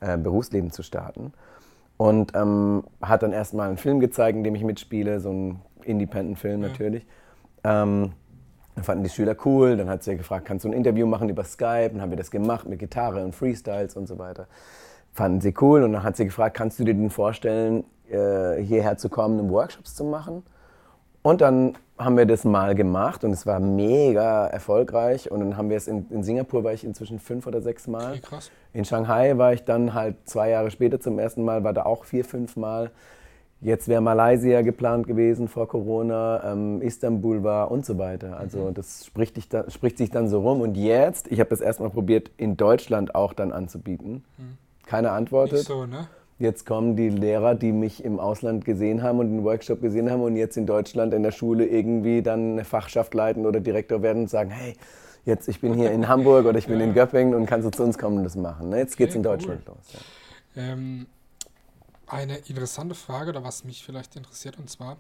äh, 0.01 0.19
Berufsleben 0.19 0.73
zu 0.73 0.83
starten. 0.83 1.33
Und 1.99 2.33
ähm, 2.35 2.83
hat 3.01 3.23
dann 3.23 3.33
erstmal 3.33 3.69
einen 3.69 3.77
Film 3.77 4.01
gezeigt, 4.01 4.37
in 4.37 4.43
dem 4.43 4.57
ich 4.57 4.65
mitspiele, 4.65 5.21
so 5.21 5.31
einen 5.31 5.61
Independent-Film 5.85 6.61
natürlich. 6.61 7.07
Ähm, 7.63 8.13
dann 8.75 8.85
fanden 8.85 9.05
die 9.05 9.11
Schüler 9.11 9.37
cool, 9.45 9.77
dann 9.77 9.89
hat 9.89 10.03
sie 10.03 10.17
gefragt, 10.17 10.47
kannst 10.47 10.65
du 10.65 10.69
ein 10.69 10.73
Interview 10.73 11.07
machen 11.07 11.29
über 11.29 11.45
Skype? 11.45 11.91
Dann 11.91 12.01
haben 12.01 12.11
wir 12.11 12.17
das 12.17 12.33
gemacht 12.33 12.69
mit 12.69 12.81
Gitarre 12.81 13.25
und 13.25 13.37
Freestyles 13.37 13.97
und 13.97 14.09
so 14.09 14.19
weiter. 14.19 14.49
Fanden 15.13 15.41
sie 15.41 15.55
cool 15.61 15.85
und 15.85 15.93
dann 15.93 16.03
hat 16.03 16.17
sie 16.17 16.25
gefragt, 16.25 16.57
kannst 16.57 16.81
du 16.81 16.85
dir 16.85 16.95
denn 16.95 17.11
vorstellen, 17.11 17.85
hierher 18.13 18.97
zu 18.99 19.09
kommen, 19.09 19.41
um 19.41 19.51
Workshops 19.51 19.95
zu 19.95 20.05
machen? 20.05 20.43
Und 21.23 21.41
dann 21.41 21.75
haben 21.99 22.17
wir 22.17 22.27
das 22.27 22.45
mal 22.45 22.75
gemacht 22.75 23.23
und 23.25 23.31
es 23.31 23.47
war 23.47 23.61
mega 23.61 24.47
erfolgreich. 24.47 25.31
Und 25.31 25.41
dann 25.41 25.57
haben 25.57 25.71
wir 25.71 25.77
es 25.77 25.87
in, 25.87 26.07
in 26.11 26.23
Singapur 26.23 26.65
war 26.65 26.73
ich 26.73 26.85
inzwischen 26.85 27.19
fünf 27.19 27.47
oder 27.47 27.61
sechs 27.63 27.87
Mal. 27.87 28.13
Okay, 28.13 28.21
krass. 28.21 28.51
In 28.73 28.85
Shanghai 28.85 29.37
war 29.39 29.53
ich 29.53 29.65
dann 29.65 29.95
halt 29.95 30.17
zwei 30.25 30.51
Jahre 30.51 30.71
später 30.71 31.01
zum 31.01 31.19
ersten 31.19 31.45
Mal, 31.45 31.63
war 31.63 31.73
da 31.73 31.85
auch 31.85 32.05
vier, 32.05 32.25
fünf 32.25 32.57
Mal. 32.57 32.91
Jetzt 33.61 33.87
wäre 33.87 34.01
Malaysia 34.01 34.63
geplant 34.63 35.07
gewesen 35.07 35.47
vor 35.47 35.69
Corona, 35.69 36.53
ähm, 36.53 36.83
Istanbul 36.83 37.45
war 37.45 37.71
und 37.71 37.87
so 37.87 37.97
weiter. 37.97 38.37
Also 38.37 38.73
das 38.73 39.07
spricht, 39.07 39.37
dich 39.37 39.49
da, 39.49 39.71
spricht 39.71 39.99
sich 39.99 40.11
dann 40.11 40.29
so 40.29 40.41
rum. 40.41 40.61
Und 40.61 40.77
jetzt, 40.77 41.31
ich 41.31 41.39
habe 41.39 41.51
das 41.51 41.61
erstmal 41.61 41.91
probiert, 41.91 42.33
in 42.39 42.57
Deutschland 42.57 43.15
auch 43.15 43.33
dann 43.33 43.53
anzubieten. 43.53 44.25
Keiner 44.85 45.13
antwortet. 45.13 45.59
Nicht 45.59 45.69
so, 45.69 45.87
ne? 45.87 46.09
Jetzt 46.43 46.67
kommen 46.67 46.97
die 46.97 47.09
Lehrer, 47.09 47.55
die 47.55 47.71
mich 47.71 48.03
im 48.03 48.19
Ausland 48.19 48.65
gesehen 48.65 49.05
haben 49.05 49.21
und 49.21 49.29
den 49.29 49.45
Workshop 49.45 49.81
gesehen 49.81 50.11
haben 50.11 50.23
und 50.23 50.35
jetzt 50.35 50.57
in 50.57 50.67
Deutschland 50.67 51.15
in 51.15 51.23
der 51.23 51.31
Schule 51.31 51.65
irgendwie 51.65 52.21
dann 52.21 52.55
eine 52.55 52.65
Fachschaft 52.65 53.15
leiten 53.15 53.47
oder 53.47 53.61
Direktor 53.61 54.03
werden 54.03 54.23
und 54.23 54.29
sagen, 54.29 54.51
hey, 54.51 54.77
jetzt 55.25 55.47
ich 55.47 55.61
bin 55.61 55.73
hier 55.73 55.93
in 55.93 56.09
Hamburg 56.09 56.47
oder 56.47 56.59
ich 56.59 56.67
bin 56.67 56.81
in 56.81 56.95
Göppingen 56.95 57.35
und 57.35 57.47
kannst 57.47 57.65
du 57.69 57.71
zu 57.71 57.85
uns 57.85 57.97
kommen 57.97 58.19
und 58.19 58.25
das 58.25 58.35
machen. 58.35 58.71
Ne? 58.71 58.79
Jetzt 58.79 58.97
geht's 58.97 59.15
in 59.15 59.25
Okay, 59.25 59.29
cool. 59.29 59.37
Deutschland 59.39 59.67
los. 59.67 59.77
Ja. 60.57 60.63
Ähm, 60.65 61.07
eine 62.09 62.39
interessante 62.39 62.97
Frage, 62.97 63.31
oder 63.31 63.45
was 63.45 63.63
mich 63.63 63.85
vielleicht 63.85 64.17
interessiert, 64.17 64.59
und 64.59 64.69
zwar 64.69 64.97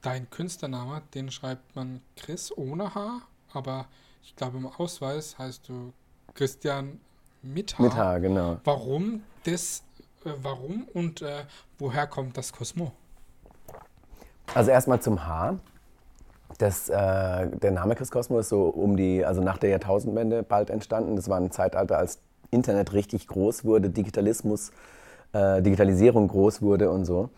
dein 0.00 0.30
Künstlername, 0.30 1.02
den 1.14 1.30
schreibt 1.30 1.76
man 1.76 2.00
Chris 2.16 2.56
ohne 2.56 2.94
H, 2.94 3.20
aber 3.52 3.84
ich 4.22 4.34
glaube 4.34 4.56
im 4.56 4.66
Ausweis 4.66 5.38
heißt 5.38 5.68
du 5.68 5.92
Christian 6.32 7.00
mit 7.42 7.78
H. 7.78 7.82
Mit 7.82 7.94
H, 7.94 8.18
genau. 8.18 8.56
Warum 8.64 9.22
das, 9.44 9.82
warum 10.42 10.86
und 10.92 11.22
äh, 11.22 11.44
woher 11.78 12.06
kommt 12.06 12.36
das 12.36 12.52
Cosmo? 12.52 12.92
Also 14.54 14.70
erstmal 14.70 15.00
zum 15.00 15.26
H. 15.26 15.56
Das, 16.58 16.88
äh, 16.88 16.94
der 17.48 17.70
Name 17.72 17.94
Chris 17.96 18.10
Cosmo 18.10 18.38
ist 18.38 18.48
so 18.48 18.68
um 18.68 18.96
die, 18.96 19.24
also 19.24 19.42
nach 19.42 19.58
der 19.58 19.70
Jahrtausendwende 19.70 20.42
bald 20.42 20.70
entstanden. 20.70 21.16
Das 21.16 21.28
war 21.28 21.38
ein 21.38 21.50
Zeitalter, 21.50 21.98
als 21.98 22.20
Internet 22.50 22.92
richtig 22.92 23.26
groß 23.26 23.64
wurde, 23.64 23.90
Digitalismus, 23.90 24.70
äh, 25.32 25.60
Digitalisierung 25.60 26.28
groß 26.28 26.62
wurde 26.62 26.90
und 26.90 27.04
so. 27.04 27.30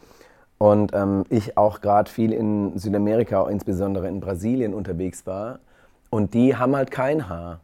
Und 0.58 0.92
ähm, 0.92 1.24
ich 1.30 1.56
auch 1.56 1.80
gerade 1.80 2.10
viel 2.10 2.32
in 2.32 2.76
Südamerika, 2.78 3.48
insbesondere 3.48 4.08
in 4.08 4.20
Brasilien 4.20 4.74
unterwegs 4.74 5.26
war 5.26 5.60
Und 6.10 6.34
die 6.34 6.56
haben 6.56 6.74
halt 6.74 6.90
kein 6.90 7.28
H. 7.28 7.60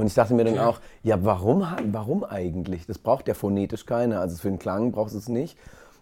Und 0.00 0.06
ich 0.06 0.14
dachte 0.14 0.32
mir 0.32 0.44
dann 0.44 0.58
auch, 0.58 0.80
ja, 1.02 1.22
warum, 1.22 1.62
warum 1.92 2.24
eigentlich? 2.24 2.86
Das 2.86 2.96
braucht 2.96 3.28
ja 3.28 3.34
phonetisch 3.34 3.84
keiner. 3.84 4.20
Also 4.20 4.38
für 4.38 4.48
den 4.48 4.58
Klang 4.58 4.92
brauchst 4.92 5.14
du 5.14 5.18
es 5.18 5.28
nicht. 5.28 5.58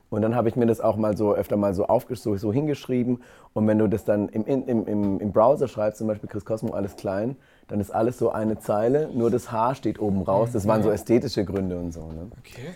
Und 0.08 0.22
dann 0.22 0.36
habe 0.36 0.48
ich 0.48 0.54
mir 0.54 0.66
das 0.66 0.80
auch 0.80 0.96
mal 0.96 1.16
so 1.16 1.34
öfter 1.34 1.56
mal 1.56 1.74
so, 1.74 1.86
aufgesch 1.86 2.20
so, 2.20 2.36
so 2.36 2.52
hingeschrieben. 2.52 3.20
Und 3.54 3.66
wenn 3.66 3.76
du 3.76 3.88
das 3.88 4.04
dann 4.04 4.28
im, 4.28 4.44
im, 4.44 4.86
im, 4.86 5.18
im 5.18 5.32
Browser 5.32 5.66
schreibst, 5.66 5.98
zum 5.98 6.06
Beispiel 6.06 6.28
Chris 6.28 6.44
Cosmo 6.44 6.74
alles 6.74 6.94
klein, 6.94 7.34
dann 7.66 7.80
ist 7.80 7.90
alles 7.90 8.18
so 8.18 8.30
eine 8.30 8.60
Zeile, 8.60 9.10
nur 9.12 9.32
das 9.32 9.50
H 9.50 9.74
steht 9.74 9.98
oben 9.98 10.22
raus. 10.22 10.50
Das 10.52 10.68
waren 10.68 10.84
so 10.84 10.92
ästhetische 10.92 11.44
Gründe 11.44 11.76
und 11.76 11.92
so. 11.92 12.02
Ne? 12.12 12.30
Okay. 12.38 12.68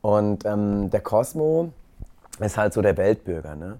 Und 0.00 0.46
ähm, 0.46 0.90
der 0.90 1.00
Cosmo 1.00 1.70
ist 2.38 2.56
halt 2.56 2.72
so 2.72 2.82
der 2.82 2.96
Weltbürger. 2.96 3.56
Ne? 3.56 3.78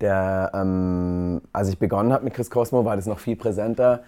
Der, 0.00 0.50
ähm, 0.54 1.40
als 1.52 1.68
ich 1.68 1.78
begonnen 1.78 2.12
habe 2.12 2.24
mit 2.24 2.34
Chris 2.34 2.50
Cosmo, 2.50 2.84
war 2.84 2.96
das 2.96 3.06
noch 3.06 3.20
viel 3.20 3.36
präsenter. 3.36 4.00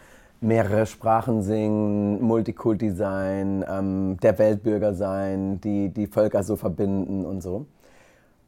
Mehrere 0.44 0.84
Sprachen 0.84 1.42
singen, 1.42 2.20
Multikulti 2.22 2.90
sein, 2.90 3.64
ähm, 3.68 4.18
der 4.22 4.38
Weltbürger 4.38 4.92
sein, 4.92 5.60
die 5.62 5.88
die 5.88 6.06
Völker 6.06 6.42
so 6.42 6.56
verbinden 6.56 7.24
und 7.24 7.40
so. 7.40 7.66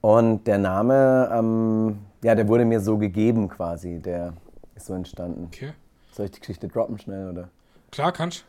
Und 0.03 0.47
der 0.47 0.59
Name, 0.59 1.31
ähm, 1.33 1.99
ja, 2.23 2.35
der 2.35 2.47
wurde 2.49 2.65
mir 2.65 2.81
so 2.81 2.99
gegeben 2.99 3.49
quasi. 3.49 3.99
Der 3.99 4.35
ist 4.75 4.87
so 4.87 4.95
entstanden. 4.95 5.47
Okay. 5.47 5.73
Soll 6.13 6.27
ich 6.27 6.33
die 6.33 6.41
Geschichte 6.41 6.69
droppen 6.69 6.99
schnell 6.99 7.31
oder? 7.31 7.49
Klar, 7.91 8.13
kannst 8.13 8.45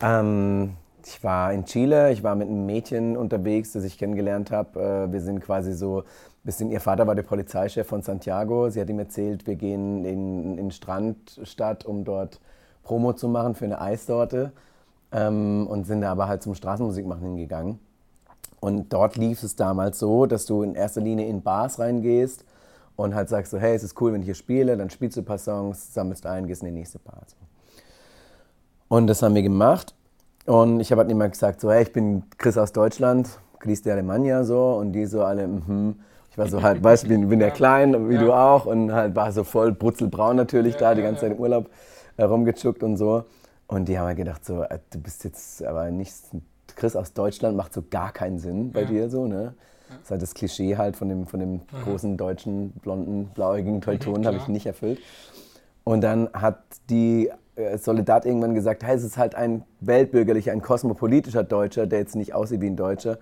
Ähm, 0.00 0.74
ich 1.04 1.24
war 1.24 1.52
in 1.52 1.64
Chile, 1.64 2.12
ich 2.12 2.22
war 2.22 2.34
mit 2.34 2.48
einem 2.48 2.66
Mädchen 2.66 3.16
unterwegs, 3.16 3.72
das 3.72 3.84
ich 3.84 3.96
kennengelernt 3.98 4.50
habe. 4.50 5.08
Äh, 5.08 5.12
wir 5.12 5.20
sind 5.20 5.40
quasi 5.40 5.72
so, 5.72 6.04
bisschen, 6.44 6.70
ihr 6.70 6.80
Vater 6.80 7.06
war 7.06 7.14
der 7.14 7.22
Polizeichef 7.22 7.86
von 7.86 8.02
Santiago. 8.02 8.68
Sie 8.70 8.80
hat 8.80 8.88
ihm 8.88 8.98
erzählt, 8.98 9.46
wir 9.46 9.56
gehen 9.56 10.04
in, 10.04 10.58
in 10.58 10.70
Strandstadt, 10.70 11.84
um 11.84 12.04
dort 12.04 12.40
Promo 12.88 13.12
zu 13.12 13.28
machen 13.28 13.54
für 13.54 13.66
eine 13.66 13.80
Eissorte. 13.80 14.52
Ähm, 15.12 15.66
und 15.68 15.86
sind 15.86 16.00
da 16.02 16.10
aber 16.12 16.28
halt 16.28 16.42
zum 16.42 16.54
Straßenmusik 16.54 17.06
machen 17.06 17.22
hingegangen. 17.22 17.78
Und 18.60 18.92
dort 18.92 19.16
lief 19.16 19.42
es 19.42 19.56
damals 19.56 19.98
so, 19.98 20.26
dass 20.26 20.44
du 20.46 20.62
in 20.62 20.74
erster 20.74 21.00
Linie 21.00 21.26
in 21.26 21.42
Bars 21.42 21.78
reingehst 21.78 22.44
und 22.96 23.14
halt 23.14 23.28
sagst 23.30 23.52
so, 23.52 23.58
hey, 23.58 23.74
es 23.74 23.82
ist 23.82 23.98
cool, 24.00 24.12
wenn 24.12 24.20
ich 24.20 24.26
hier 24.26 24.34
spiele, 24.34 24.76
dann 24.76 24.90
spielst 24.90 25.16
du 25.16 25.22
ein 25.22 25.24
paar 25.24 25.38
Songs, 25.38 25.94
sammelst 25.94 26.26
ein, 26.26 26.46
gehst 26.46 26.62
in 26.62 26.66
die 26.66 26.78
nächste 26.78 26.98
Bar. 26.98 27.22
Und 28.88 29.06
das 29.06 29.22
haben 29.22 29.34
wir 29.34 29.42
gemacht. 29.42 29.94
Und 30.46 30.80
ich 30.80 30.90
habe 30.90 31.02
halt 31.02 31.10
immer 31.10 31.28
gesagt, 31.28 31.60
so, 31.60 31.70
hey, 31.70 31.82
ich 31.84 31.92
bin 31.92 32.24
Chris 32.36 32.58
aus 32.58 32.72
Deutschland, 32.72 33.28
Chris 33.60 33.82
de 33.82 33.92
Alemania, 33.92 34.44
so. 34.44 34.74
Und 34.74 34.92
die 34.92 35.06
so 35.06 35.22
alle, 35.24 35.46
mhm. 35.46 35.96
Ich 36.30 36.36
war 36.38 36.48
so 36.48 36.62
halt, 36.62 36.82
weißt 36.84 37.04
du, 37.04 37.08
bin, 37.08 37.28
bin 37.28 37.40
ja 37.40 37.50
klein, 37.50 38.08
wie 38.10 38.14
Ja. 38.14 38.20
du 38.20 38.32
auch. 38.32 38.66
Und 38.66 38.92
halt 38.92 39.14
war 39.16 39.32
so 39.32 39.42
voll 39.44 39.72
brutzelbraun 39.72 40.36
natürlich 40.36 40.74
Ja, 40.74 40.80
da, 40.80 40.94
die 40.94 41.02
ganze. 41.02 41.22
Zeit 41.22 41.32
im 41.32 41.38
Urlaub 41.38 41.70
äh, 42.18 42.24
rumgezuckt 42.24 42.82
und 42.82 42.96
so. 42.98 43.24
Und 43.66 43.88
die 43.88 43.98
haben 43.98 44.06
halt 44.06 44.16
gedacht, 44.18 44.44
so, 44.44 44.62
äh, 44.62 44.78
du 44.90 44.98
bist 45.00 45.24
jetzt 45.24 45.62
aber 45.64 45.90
nicht, 45.90 46.12
Chris 46.76 46.94
aus 46.96 47.12
Deutschland 47.14 47.56
macht 47.56 47.72
so 47.72 47.82
gar 47.88 48.12
keinen 48.12 48.38
Sinn 48.38 48.72
bei 48.72 48.82
Ja. 48.82 48.86
dir 48.86 49.08
so, 49.08 49.26
ne? 49.26 49.54
Das 49.88 49.98
ist 50.02 50.10
halt 50.10 50.22
das 50.22 50.34
Klischee 50.34 50.76
halt 50.76 50.96
von 50.96 51.08
dem, 51.08 51.26
von 51.26 51.40
dem 51.40 51.60
großen 51.82 52.18
deutschen, 52.18 52.72
blonden, 52.82 53.28
blauäugigen 53.34 53.80
Teutonen, 53.80 54.26
habe 54.26 54.36
ich 54.36 54.46
nicht 54.48 54.66
erfüllt. 54.66 55.00
Und 55.84 56.02
dann 56.02 56.28
hat 56.34 56.58
die 56.90 57.30
äh, 57.56 57.78
Soledad 57.78 58.26
irgendwann 58.26 58.54
gesagt, 58.54 58.84
hey, 58.84 58.94
es 58.96 59.02
ist 59.02 59.16
halt 59.16 59.34
ein 59.34 59.64
weltbürgerlicher, 59.80 60.52
ein 60.52 60.60
kosmopolitischer 60.60 61.42
Deutscher, 61.42 61.86
der 61.86 62.00
jetzt 62.00 62.16
nicht 62.16 62.34
aussieht 62.34 62.60
wie 62.60 62.66
ein 62.66 62.76
Deutscher. 62.76 63.16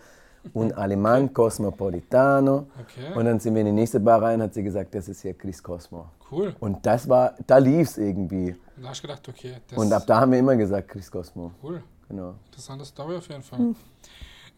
Un 0.54 0.72
Alemán 0.76 1.32
cosmopolitano. 1.32 2.66
Okay. 2.80 3.14
Und 3.14 3.24
dann 3.26 3.38
sind 3.40 3.54
wir 3.54 3.60
in 3.60 3.66
die 3.66 3.72
nächste 3.72 4.00
Bar 4.00 4.22
rein, 4.22 4.42
hat 4.42 4.54
sie 4.54 4.62
gesagt, 4.64 4.94
das 4.94 5.08
ist 5.08 5.22
hier 5.22 5.34
Chris 5.34 5.62
Cosmo. 5.62 6.06
Cool. 6.30 6.54
Und 6.60 6.84
das 6.84 7.08
war, 7.08 7.34
da 7.46 7.58
lief 7.58 7.88
es 7.88 7.98
irgendwie. 7.98 8.56
Und 8.76 8.82
da 8.82 8.88
hast 8.88 9.02
du 9.02 9.06
gedacht, 9.06 9.28
okay, 9.28 9.56
das 9.68 9.78
Und 9.78 9.92
ab 9.92 10.04
da 10.06 10.20
haben 10.20 10.32
wir 10.32 10.38
immer 10.38 10.56
gesagt, 10.56 10.88
Chris 10.88 11.10
Cosmo. 11.10 11.52
cool. 11.62 11.82
Genau. 12.08 12.34
Interessante 12.46 12.84
Story 12.84 13.16
auf 13.16 13.28
jeden 13.28 13.42
Fall. 13.42 13.58
Hm. 13.58 13.76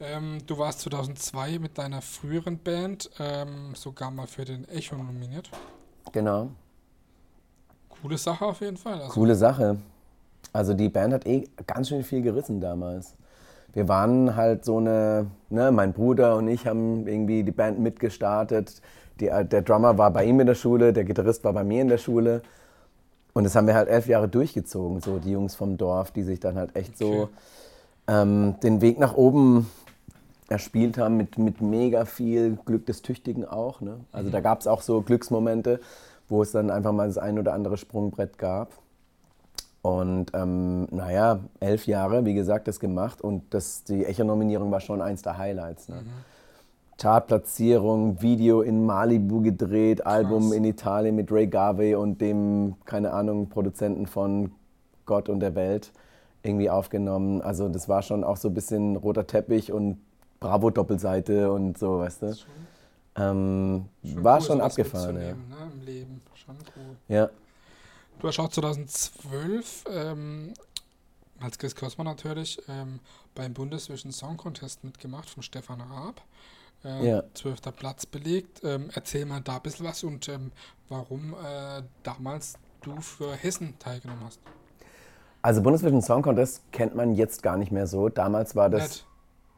Ähm, 0.01 0.39
du 0.47 0.59
warst 0.59 0.81
2002 0.81 1.59
mit 1.59 1.77
deiner 1.77 2.01
früheren 2.03 2.59
Band 2.59 3.11
ähm, 3.19 3.75
sogar 3.75 4.11
mal 4.11 4.27
für 4.27 4.45
den 4.45 4.69
Echo 4.69 4.97
nominiert. 4.97 5.51
Genau. 6.13 6.51
Coole 7.89 8.17
Sache 8.17 8.45
auf 8.47 8.61
jeden 8.61 8.77
Fall. 8.77 9.01
Also, 9.01 9.09
Coole 9.09 9.35
Sache. 9.35 9.79
Also 10.53 10.75
die 10.75 10.89
Band 10.89 11.15
hat 11.15 11.27
eh 11.27 11.49
ganz 11.67 11.89
schön 11.89 12.05
viel 12.05 12.23
gerissen 12.23 12.61
damals. 12.61 13.17
Wir 13.73 13.89
waren 13.89 14.35
halt 14.35 14.65
so 14.65 14.79
eine, 14.79 15.27
ne, 15.51 15.71
mein 15.73 15.93
Bruder 15.93 16.37
und 16.37 16.49
ich 16.49 16.67
haben 16.67 17.07
irgendwie 17.07 17.43
die 17.43 17.53
Band 17.53 17.81
mitgestartet. 17.81 18.81
Die, 19.21 19.29
äh, 19.29 19.45
der 19.45 19.63
Drummer 19.63 19.99
war 19.99 20.11
bei 20.11 20.25
ihm 20.25 20.41
in 20.41 20.47
der 20.47 20.55
Schule, 20.55 20.93
der 20.93 21.05
Gitarrist 21.05 21.45
war 21.45 21.53
bei 21.53 21.65
mir 21.65 21.83
in 21.83 21.89
der 21.89 21.99
Schule. 21.99 22.43
Und 23.35 23.45
das 23.45 23.55
haben 23.55 23.67
wir 23.67 23.75
halt 23.75 23.89
elf 23.89 24.07
Jahre 24.09 24.29
durchgezogen, 24.29 25.01
so 25.01 25.19
die 25.19 25.31
Jungs 25.31 25.55
vom 25.55 25.77
Dorf, 25.77 26.11
die 26.11 26.23
sich 26.23 26.41
dann 26.41 26.57
halt 26.57 26.75
echt 26.75 26.99
so 26.99 27.29
ähm, 28.09 28.57
den 28.63 28.81
Weg 28.81 28.99
nach 28.99 29.15
oben 29.15 29.71
erspielt 30.49 30.99
haben 30.99 31.17
mit, 31.17 31.39
mit 31.39 31.61
mega 31.61 32.05
viel 32.05 32.57
Glück 32.65 32.87
des 32.87 33.03
Tüchtigen 33.03 33.45
auch. 33.45 33.81
Ne? 33.81 34.01
Also 34.13 34.31
da 34.31 34.41
gab 34.41 34.61
es 34.61 34.67
auch 34.67 34.83
so 34.83 35.03
Glücksmomente, 35.03 35.81
wo 36.29 36.43
es 36.43 36.53
dann 36.53 36.71
einfach 36.71 36.93
mal 36.93 37.07
das 37.07 37.19
ein 37.19 37.39
oder 37.39 37.53
andere 37.53 37.77
Sprungbrett 37.77 38.39
gab. 38.39 38.73
Und 39.83 40.33
ähm, 40.35 40.89
naja, 40.91 41.41
elf 41.61 41.87
Jahre, 41.87 42.25
wie 42.25 42.35
gesagt, 42.35 42.67
das 42.67 42.81
gemacht 42.81 43.21
und 43.21 43.43
das, 43.55 43.85
die 43.85 44.05
Echo-Nominierung 44.05 44.71
war 44.71 44.81
schon 44.81 45.01
eins 45.01 45.23
der 45.23 45.39
Highlights. 45.39 45.89
Ne? 45.89 46.03
Chartplatzierung, 46.99 48.21
Video 48.21 48.61
in 48.61 48.85
Malibu 48.85 49.41
gedreht, 49.41 50.05
Album 50.05 50.53
in 50.53 50.65
Italien 50.65 51.15
mit 51.15 51.31
Ray 51.31 51.47
Garvey 51.47 51.95
und 51.95 52.21
dem, 52.21 52.75
keine 52.85 53.13
Ahnung, 53.13 53.49
Produzenten 53.49 54.07
von 54.07 54.51
Gott 55.07 55.29
und 55.29 55.41
der 55.41 55.55
Welt 55.55 55.93
irgendwie 56.43 56.69
aufgenommen. 56.69 57.41
Also 57.41 57.69
das 57.69 57.89
war 57.89 58.03
schon 58.03 58.25
auch 58.25 58.37
so 58.37 58.49
ein 58.49 58.55
bisschen 58.55 58.97
roter 58.97 59.27
Teppich 59.27 59.73
und 59.73 59.99
Bravo-Doppelseite 60.41 61.53
und 61.53 61.79
so, 61.79 62.01
weißt 62.01 62.23
du. 62.23 62.37
Ähm, 63.17 63.85
war 64.03 64.39
cool, 64.39 64.45
schon 64.45 64.61
abgefahren, 64.61 65.17
ja. 65.17 65.33
Ne, 65.33 65.73
Im 65.73 65.85
Leben. 65.85 66.21
Schon 66.35 66.57
cool. 66.77 66.97
ja. 67.09 67.31
Du 68.19 68.27
hast 68.27 68.39
auch 68.41 68.49
2012 68.49 69.85
ähm, 69.93 70.55
als 71.41 71.59
Chris 71.59 71.77
Cosmo 71.77 72.03
natürlich 72.03 72.61
ähm, 72.69 72.99
beim 73.35 73.55
Bundesvision 73.55 74.11
Song 74.11 74.37
Contest 74.37 74.83
mitgemacht 74.83 75.31
von 75.31 75.43
Stefan 75.45 75.81
Raab. 75.81 76.21
Ähm, 76.85 77.05
Ja. 77.05 77.23
Zwölfter 77.35 77.73
Platz 77.73 78.07
belegt. 78.07 78.61
Ähm, 78.65 78.91
erzähl 78.95 79.27
mal 79.27 79.41
da 79.41 79.57
ein 79.57 79.63
bisschen 79.63 79.87
was 79.87 80.05
und 80.05 80.29
ähm, 80.29 80.53
warum 80.89 81.35
äh, 81.35 81.83
damals 82.03 82.55
du 82.83 83.01
für 83.01 83.33
Hessen 83.35 83.75
teilgenommen 83.79 84.23
hast. 84.25 84.41
Also 85.43 85.63
Bundesvision 85.63 86.03
Song 86.03 86.23
Contest 86.23 86.63
kennt 86.73 86.95
man 86.95 87.15
jetzt 87.15 87.43
gar 87.43 87.57
nicht 87.57 87.73
mehr 87.73 87.87
so. 87.87 88.09
Damals 88.09 88.55
war 88.57 88.69
das 88.71 89.05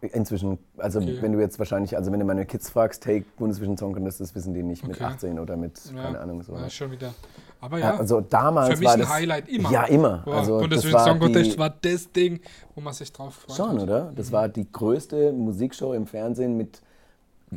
Nett. 0.02 0.14
inzwischen, 0.14 0.58
also 0.78 0.98
Okay. 1.00 1.18
wenn 1.20 1.32
du 1.32 1.40
jetzt 1.40 1.58
wahrscheinlich, 1.58 1.96
also 1.96 2.10
wenn 2.12 2.20
du 2.20 2.26
meine 2.26 2.46
Kids 2.46 2.70
fragst, 2.70 3.04
hey, 3.06 3.24
Bundesvision 3.38 3.76
Song 3.76 3.92
Contest, 3.94 4.20
das 4.20 4.34
wissen 4.34 4.54
die 4.54 4.62
nicht 4.62 4.86
mit 4.86 4.96
Okay. 4.96 5.04
18 5.04 5.38
oder 5.38 5.56
mit, 5.56 5.80
keine 5.94 6.18
Ahnung, 6.20 6.42
so. 6.42 6.54
Ja, 6.54 6.60
ne? 6.60 6.70
schon 6.70 6.90
wieder. 6.90 7.14
Aber 7.60 7.78
Ja, 7.78 7.90
ja, 7.94 7.96
also 7.98 8.20
damals 8.22 8.70
für 8.74 8.76
mich 8.78 8.86
war 8.86 8.92
ein 8.94 9.00
das, 9.00 9.08
Highlight 9.10 9.48
immer. 9.48 9.70
Ja, 9.70 9.84
immer. 9.84 10.18
Boah, 10.24 10.34
Also 10.36 10.52
das 10.52 10.60
Bundesvision 10.62 10.98
war 11.00 11.06
Song 11.06 11.18
Contest 11.18 11.52
die, 11.52 11.58
war 11.58 11.70
das 11.70 12.12
Ding, 12.12 12.40
wo 12.74 12.80
man 12.80 12.94
sich 12.94 13.12
drauf 13.12 13.34
freut. 13.34 13.56
schon, 13.56 13.78
oder? 13.80 14.12
Das 14.16 14.32
war 14.32 14.48
die 14.48 14.70
größte 14.70 15.32
Musikshow 15.32 15.92
im 15.92 16.06
Fernsehen 16.06 16.56
mit 16.56 16.80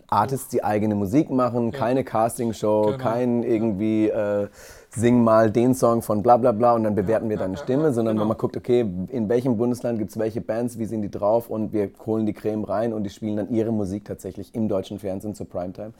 Artists, 0.07 0.49
die 0.49 0.63
eigene 0.63 0.95
Musik 0.95 1.29
machen, 1.29 1.71
keine 1.71 2.03
Castingshow, 2.03 2.83
Genau. 2.83 2.97
kein 2.97 3.43
irgendwie 3.43 4.09
äh, 4.09 4.47
sing 4.89 5.23
mal 5.23 5.51
den 5.51 5.73
Song 5.75 6.01
von 6.01 6.21
bla 6.23 6.37
bla 6.37 6.51
bla 6.51 6.73
und 6.73 6.83
dann 6.83 6.95
bewerten 6.95 7.29
wir 7.29 7.35
ja, 7.37 7.41
deine 7.43 7.55
ja, 7.55 7.63
Stimme, 7.63 7.83
ja, 7.85 7.91
sondern 7.93 8.15
genau. 8.15 8.21
wenn 8.23 8.27
man 8.29 8.37
guckt, 8.37 8.57
okay, 8.57 8.81
in 9.09 9.29
welchem 9.29 9.57
Bundesland 9.57 9.99
gibt 9.99 10.11
es 10.11 10.17
welche 10.19 10.41
Bands, 10.41 10.77
wie 10.77 10.85
sind 10.85 11.01
die 11.01 11.11
drauf 11.11 11.49
und 11.49 11.73
wir 11.73 11.89
holen 12.05 12.25
die 12.25 12.33
Creme 12.33 12.63
rein 12.63 12.93
und 12.93 13.03
die 13.03 13.09
spielen 13.09 13.37
dann 13.37 13.49
ihre 13.53 13.71
Musik 13.71 14.05
tatsächlich 14.05 14.53
im 14.55 14.67
deutschen 14.67 14.99
Fernsehen 14.99 15.35
zur 15.35 15.47
Primetime. 15.49 15.93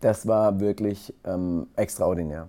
Das 0.00 0.26
war 0.26 0.60
wirklich 0.60 1.14
ähm, 1.24 1.66
extraordinär. 1.76 2.48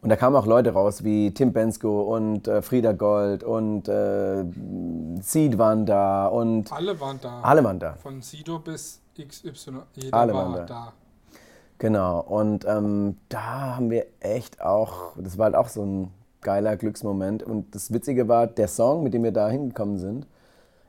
Und 0.00 0.08
da 0.08 0.16
kamen 0.16 0.34
auch 0.34 0.46
Leute 0.46 0.72
raus 0.72 1.04
wie 1.04 1.30
Tim 1.32 1.52
Bensko 1.52 2.02
und 2.16 2.48
äh, 2.48 2.60
Frieda 2.60 2.90
Gold 2.90 3.44
und 3.44 3.86
äh, 3.88 4.44
Seed 5.20 5.58
waren 5.58 5.86
da 5.86 6.26
und 6.26 6.72
Alle 6.72 6.98
waren 7.00 7.20
da. 7.22 7.40
alle 7.42 7.62
waren 7.62 7.78
da. 7.78 7.94
Von 8.02 8.20
Sido 8.20 8.58
bis 8.58 9.00
XY. 9.18 9.82
Jeder 9.94 10.16
Alle 10.16 10.34
war 10.34 10.66
da. 10.66 10.92
Genau. 11.78 12.20
Und 12.20 12.64
ähm, 12.64 13.16
da 13.28 13.76
haben 13.76 13.90
wir 13.90 14.06
echt 14.20 14.60
auch, 14.62 15.12
das 15.16 15.38
war 15.38 15.46
halt 15.46 15.56
auch 15.56 15.68
so 15.68 15.84
ein 15.84 16.12
geiler 16.40 16.76
Glücksmoment. 16.76 17.42
Und 17.42 17.74
das 17.74 17.92
Witzige 17.92 18.28
war, 18.28 18.46
der 18.46 18.68
Song, 18.68 19.02
mit 19.02 19.14
dem 19.14 19.24
wir 19.24 19.32
da 19.32 19.48
hingekommen 19.48 19.98
sind, 19.98 20.26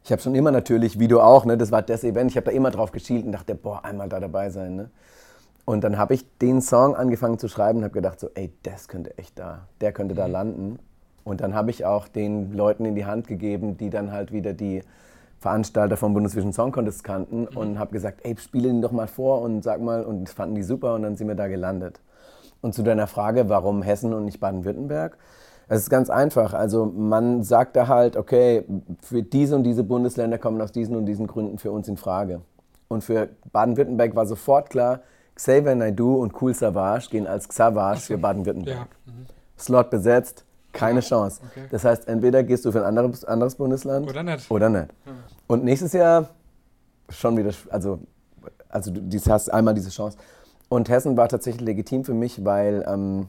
ich 0.03 0.11
habe 0.11 0.21
schon 0.21 0.35
immer 0.35 0.51
natürlich, 0.51 0.99
wie 0.99 1.07
du 1.07 1.21
auch, 1.21 1.45
ne, 1.45 1.57
das 1.57 1.71
war 1.71 1.81
das 1.81 2.03
Event, 2.03 2.29
ich 2.29 2.35
habe 2.35 2.45
da 2.45 2.51
immer 2.51 2.71
drauf 2.71 2.91
geschielt 2.91 3.25
und 3.25 3.31
dachte, 3.31 3.55
boah, 3.55 3.85
einmal 3.85 4.09
da 4.09 4.19
dabei 4.19 4.49
sein. 4.49 4.75
Ne? 4.75 4.89
Und 5.65 5.83
dann 5.85 5.97
habe 5.97 6.13
ich 6.13 6.25
den 6.39 6.61
Song 6.61 6.95
angefangen 6.95 7.39
zu 7.39 7.47
schreiben 7.47 7.79
und 7.79 7.85
habe 7.85 7.93
gedacht, 7.93 8.19
so, 8.19 8.29
ey, 8.35 8.51
das 8.63 8.89
könnte 8.89 9.17
echt 9.17 9.39
da, 9.39 9.67
der 9.79 9.93
könnte 9.93 10.13
da 10.13 10.25
landen. 10.25 10.77
Und 11.23 11.39
dann 11.39 11.55
habe 11.55 11.71
ich 11.71 11.85
auch 11.85 12.09
den 12.09 12.51
Leuten 12.53 12.83
in 12.83 12.95
die 12.95 13.05
Hand 13.05 13.27
gegeben, 13.27 13.77
die 13.77 13.89
dann 13.89 14.11
halt 14.11 14.33
wieder 14.33 14.51
die 14.51 14.83
Veranstalter 15.43 15.97
vom 15.97 16.13
Bundesvision 16.13 16.53
Song 16.53 16.71
Contest 16.71 17.03
kannten 17.03 17.47
und 17.47 17.77
habe 17.77 17.91
gesagt, 17.91 18.21
ey, 18.23 18.35
spiele 18.37 18.69
ihn 18.69 18.81
doch 18.81 18.91
mal 18.91 19.07
vor 19.07 19.41
und 19.41 19.61
sag 19.61 19.81
mal, 19.81 20.03
und 20.03 20.23
das 20.23 20.33
fanden 20.33 20.55
die 20.55 20.63
super 20.63 20.95
und 20.95 21.03
dann 21.03 21.15
sind 21.17 21.27
wir 21.27 21.35
da 21.35 21.47
gelandet. 21.47 21.99
Und 22.61 22.73
zu 22.73 22.81
deiner 22.81 23.07
Frage, 23.07 23.49
warum 23.49 23.81
Hessen 23.83 24.13
und 24.13 24.23
nicht 24.23 24.39
Baden-Württemberg? 24.39 25.17
Es 25.67 25.81
ist 25.81 25.89
ganz 25.89 26.09
einfach. 26.09 26.53
Also 26.53 26.85
man 26.85 27.43
sagt 27.43 27.75
da 27.75 27.89
halt, 27.89 28.15
okay, 28.15 28.63
für 29.01 29.21
diese 29.21 29.55
und 29.55 29.63
diese 29.63 29.83
Bundesländer 29.83 30.37
kommen 30.37 30.61
aus 30.61 30.71
diesen 30.71 30.95
und 30.95 31.05
diesen 31.05 31.27
Gründen 31.27 31.57
für 31.57 31.71
uns 31.71 31.87
in 31.89 31.97
Frage. 31.97 32.41
Und 32.87 33.03
für 33.03 33.27
Baden-Württemberg 33.51 34.15
war 34.15 34.25
sofort 34.25 34.69
klar, 34.69 35.01
Xavier 35.35 35.75
Naidoo 35.75 36.21
und 36.21 36.41
Cool 36.41 36.53
Savage 36.53 37.09
gehen 37.09 37.27
als 37.27 37.49
Xavage 37.49 37.99
für 37.99 38.17
Baden-Württemberg. 38.17 38.77
Ja. 38.77 39.11
Mhm. 39.11 39.25
Slot 39.57 39.89
besetzt, 39.89 40.45
keine 40.73 40.99
Chance. 41.01 41.41
okay. 41.45 41.65
Das 41.71 41.85
heißt, 41.85 42.07
entweder 42.07 42.43
gehst 42.43 42.65
du 42.65 42.71
für 42.71 42.79
ein 42.79 42.85
anderes, 42.85 43.23
anderes 43.25 43.55
Bundesland 43.55 44.09
Oder 44.09 44.23
nicht? 44.23 44.49
oder 44.51 44.69
nicht. 44.69 44.89
Und 45.53 45.63
nächstes 45.63 45.93
Jahr 45.93 46.29
schon 47.09 47.37
wieder, 47.37 47.51
also, 47.69 47.99
also 48.69 48.91
du 48.91 49.19
hast 49.29 49.53
einmal 49.53 49.75
diese 49.75 49.91
Chance. 49.91 50.17
Und 50.67 50.89
Hessen 50.89 51.15
war 51.15 51.29
tatsächlich 51.29 51.61
legitim 51.61 52.03
für 52.03 52.15
mich, 52.15 52.43
weil, 52.43 52.83
ähm, 52.87 53.27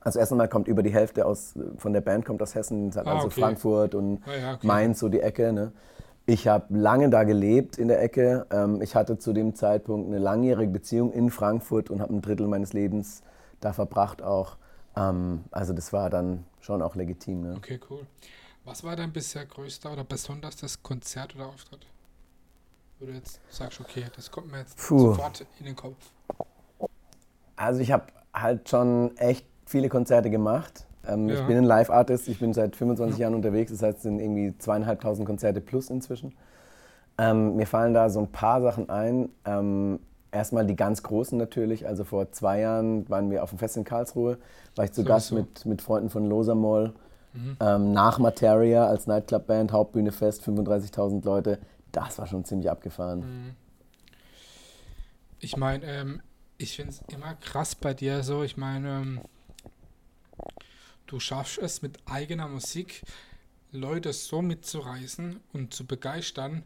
also 0.00 0.18
erst 0.18 0.32
einmal 0.32 0.48
kommt 0.48 0.66
über 0.66 0.82
die 0.82 0.88
Hälfte 0.88 1.26
aus, 1.26 1.52
von 1.76 1.92
der 1.92 2.00
Band 2.00 2.24
kommt 2.24 2.40
aus 2.40 2.54
Hessen, 2.54 2.90
Ah, 2.96 3.00
also 3.02 3.26
okay. 3.26 3.40
Frankfurt 3.42 3.94
und 3.94 4.22
Ah, 4.24 4.34
ja, 4.34 4.54
okay. 4.54 4.66
Mainz, 4.66 4.98
so 5.00 5.10
die 5.10 5.20
Ecke. 5.20 5.52
Ne? 5.52 5.72
Ich 6.24 6.48
habe 6.48 6.64
lange 6.70 7.10
da 7.10 7.24
gelebt 7.24 7.76
in 7.76 7.88
der 7.88 8.02
Ecke. 8.02 8.46
Ähm, 8.50 8.80
ich 8.80 8.94
hatte 8.96 9.18
zu 9.18 9.34
dem 9.34 9.54
Zeitpunkt 9.54 10.08
eine 10.08 10.18
langjährige 10.18 10.72
Beziehung 10.72 11.12
in 11.12 11.28
Frankfurt 11.28 11.90
und 11.90 12.00
habe 12.00 12.14
ein 12.14 12.22
Drittel 12.22 12.48
meines 12.48 12.72
Lebens 12.72 13.22
da 13.60 13.74
verbracht 13.74 14.22
auch. 14.22 14.56
Ähm, 14.96 15.44
also 15.50 15.74
das 15.74 15.92
war 15.92 16.08
dann 16.08 16.46
schon 16.60 16.80
auch 16.80 16.94
legitim. 16.94 17.42
Ne? 17.42 17.54
Okay, 17.58 17.78
cool. 17.90 18.06
Was 18.68 18.84
war 18.84 18.96
dein 18.96 19.12
bisher 19.12 19.46
größter 19.46 19.90
oder 19.94 20.04
besonders 20.04 20.56
das 20.56 20.82
Konzert 20.82 21.34
oder 21.34 21.46
Auftritt? 21.46 21.86
Wo 23.00 23.06
du 23.06 23.12
jetzt 23.12 23.40
sagst, 23.48 23.80
okay, 23.80 24.04
das 24.14 24.30
kommt 24.30 24.52
mir 24.52 24.58
jetzt 24.58 24.76
Puh. 24.76 24.98
sofort 25.14 25.46
in 25.58 25.64
den 25.64 25.74
Kopf. 25.74 25.96
Also 27.56 27.80
ich 27.80 27.90
habe 27.90 28.04
halt 28.34 28.68
schon 28.68 29.16
echt 29.16 29.46
viele 29.64 29.88
Konzerte 29.88 30.28
gemacht. 30.28 30.84
Ähm, 31.06 31.30
Ja. 31.30 31.40
Ich 31.40 31.46
bin 31.46 31.56
ein 31.56 31.64
Live-Artist, 31.64 32.28
ich 32.28 32.40
bin 32.40 32.52
seit 32.52 32.76
25 32.76 33.18
Jahren 33.18 33.34
unterwegs, 33.34 33.72
das 33.72 33.80
heißt 33.82 33.96
es 33.98 34.02
sind 34.02 34.20
irgendwie 34.20 34.52
zweieinhalbtausend 34.58 35.26
Konzerte 35.26 35.62
plus 35.62 35.88
inzwischen. 35.88 36.34
Ähm, 37.16 37.56
mir 37.56 37.66
fallen 37.66 37.94
da 37.94 38.10
so 38.10 38.20
ein 38.20 38.30
paar 38.30 38.60
Sachen 38.60 38.90
ein. 38.90 39.30
Ähm, 39.46 39.98
erstmal 40.30 40.66
die 40.66 40.76
ganz 40.76 41.02
großen 41.02 41.38
natürlich, 41.38 41.86
also 41.86 42.04
vor 42.04 42.32
zwei 42.32 42.60
Jahren 42.60 43.08
waren 43.08 43.30
wir 43.30 43.42
auf 43.42 43.48
dem 43.48 43.58
Fest 43.58 43.78
in 43.78 43.84
Karlsruhe, 43.84 44.36
war 44.76 44.84
ich 44.84 44.92
zu 44.92 45.00
So, 45.00 45.08
Gast 45.08 45.28
so. 45.28 45.36
mit, 45.36 45.64
mit 45.64 45.80
Freunden 45.80 46.10
von 46.10 46.28
Losamol. 47.34 47.56
Ähm, 47.60 47.92
nach 47.92 48.18
Materia 48.18 48.86
als 48.86 49.06
Nightclub-Band, 49.06 49.72
Hauptbühne 49.72 50.12
Fest, 50.12 50.42
35.000 50.42 51.24
Leute. 51.24 51.58
Das 51.92 52.18
war 52.18 52.26
schon 52.26 52.44
ziemlich 52.44 52.70
abgefahren. 52.70 53.56
Ich 55.40 55.56
meine, 55.56 55.86
ähm, 55.86 56.22
ich 56.58 56.76
finde 56.76 56.92
es 56.92 57.02
immer 57.14 57.34
krass 57.34 57.74
bei 57.74 57.94
dir 57.94 58.22
so. 58.22 58.42
Ich 58.42 58.56
meine, 58.56 59.00
ähm, 59.00 59.20
du 61.06 61.20
schaffst 61.20 61.58
es 61.58 61.82
mit 61.82 61.98
eigener 62.06 62.48
Musik, 62.48 63.02
Leute 63.70 64.12
so 64.12 64.42
mitzureißen 64.42 65.40
und 65.52 65.74
zu 65.74 65.86
begeistern, 65.86 66.64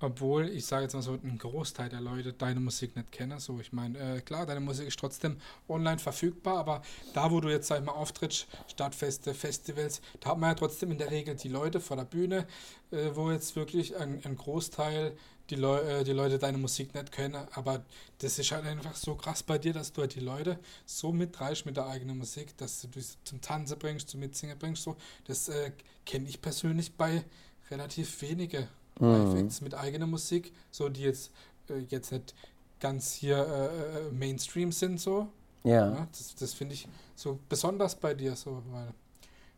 obwohl 0.00 0.48
ich 0.48 0.66
sage 0.66 0.84
jetzt 0.84 0.94
mal 0.94 1.02
so, 1.02 1.12
ein 1.12 1.38
Großteil 1.38 1.88
der 1.88 2.00
Leute 2.00 2.32
deine 2.32 2.60
Musik 2.60 2.96
nicht 2.96 3.12
kennen. 3.12 3.38
So, 3.38 3.60
ich 3.60 3.72
meine, 3.72 3.98
äh, 3.98 4.20
klar, 4.20 4.46
deine 4.46 4.60
Musik 4.60 4.88
ist 4.88 4.98
trotzdem 4.98 5.36
online 5.68 5.98
verfügbar, 5.98 6.58
aber 6.58 6.82
da, 7.12 7.30
wo 7.30 7.40
du 7.40 7.48
jetzt, 7.48 7.68
sag 7.68 7.80
ich 7.80 7.84
mal, 7.84 7.92
auftrittst, 7.92 8.46
Stadtfeste, 8.68 9.34
Festivals, 9.34 10.00
da 10.20 10.30
hat 10.30 10.38
man 10.38 10.50
ja 10.50 10.54
trotzdem 10.54 10.90
in 10.90 10.98
der 10.98 11.10
Regel 11.10 11.34
die 11.36 11.48
Leute 11.48 11.80
vor 11.80 11.96
der 11.96 12.04
Bühne, 12.04 12.46
äh, 12.90 13.10
wo 13.14 13.30
jetzt 13.30 13.56
wirklich 13.56 13.96
ein, 13.96 14.20
ein 14.24 14.36
Großteil 14.36 15.16
die, 15.50 15.56
Leu 15.56 15.78
äh, 15.78 16.04
die 16.04 16.12
Leute 16.12 16.38
deine 16.38 16.58
Musik 16.58 16.94
nicht 16.94 17.12
kennen, 17.12 17.46
aber 17.52 17.84
das 18.18 18.38
ist 18.38 18.52
halt 18.52 18.64
einfach 18.64 18.94
so 18.94 19.16
krass 19.16 19.42
bei 19.42 19.58
dir, 19.58 19.72
dass 19.72 19.92
du 19.92 20.02
halt 20.02 20.14
die 20.14 20.20
Leute 20.20 20.58
so 20.86 21.12
mitreißt 21.12 21.66
mit 21.66 21.76
der 21.76 21.86
eigenen 21.86 22.18
Musik, 22.18 22.56
dass 22.56 22.80
du 22.80 22.88
die 22.88 23.04
zum 23.24 23.40
Tanzen 23.40 23.78
bringst, 23.78 24.08
zum 24.08 24.20
Mitsingen 24.20 24.58
bringst, 24.58 24.84
so, 24.84 24.96
das 25.24 25.48
äh, 25.48 25.72
kenne 26.06 26.28
ich 26.28 26.40
persönlich 26.40 26.94
bei 26.94 27.24
relativ 27.70 28.22
wenige 28.22 28.68
Live-Acts 29.00 29.60
mit 29.60 29.74
eigener 29.74 30.06
Musik, 30.06 30.52
so 30.70 30.88
die 30.88 31.02
jetzt, 31.02 31.30
äh, 31.68 31.78
jetzt 31.88 32.12
nicht 32.12 32.34
ganz 32.78 33.12
hier 33.12 33.36
äh, 33.36 34.08
äh, 34.08 34.12
Mainstream 34.12 34.72
sind, 34.72 35.00
so. 35.00 35.28
Ja. 35.62 35.92
Ja, 35.92 36.08
das 36.10 36.34
das 36.34 36.54
finde 36.54 36.74
ich 36.74 36.88
so 37.14 37.38
besonders 37.48 37.94
bei 37.94 38.14
dir, 38.14 38.34
so, 38.34 38.62
weil 38.70 38.88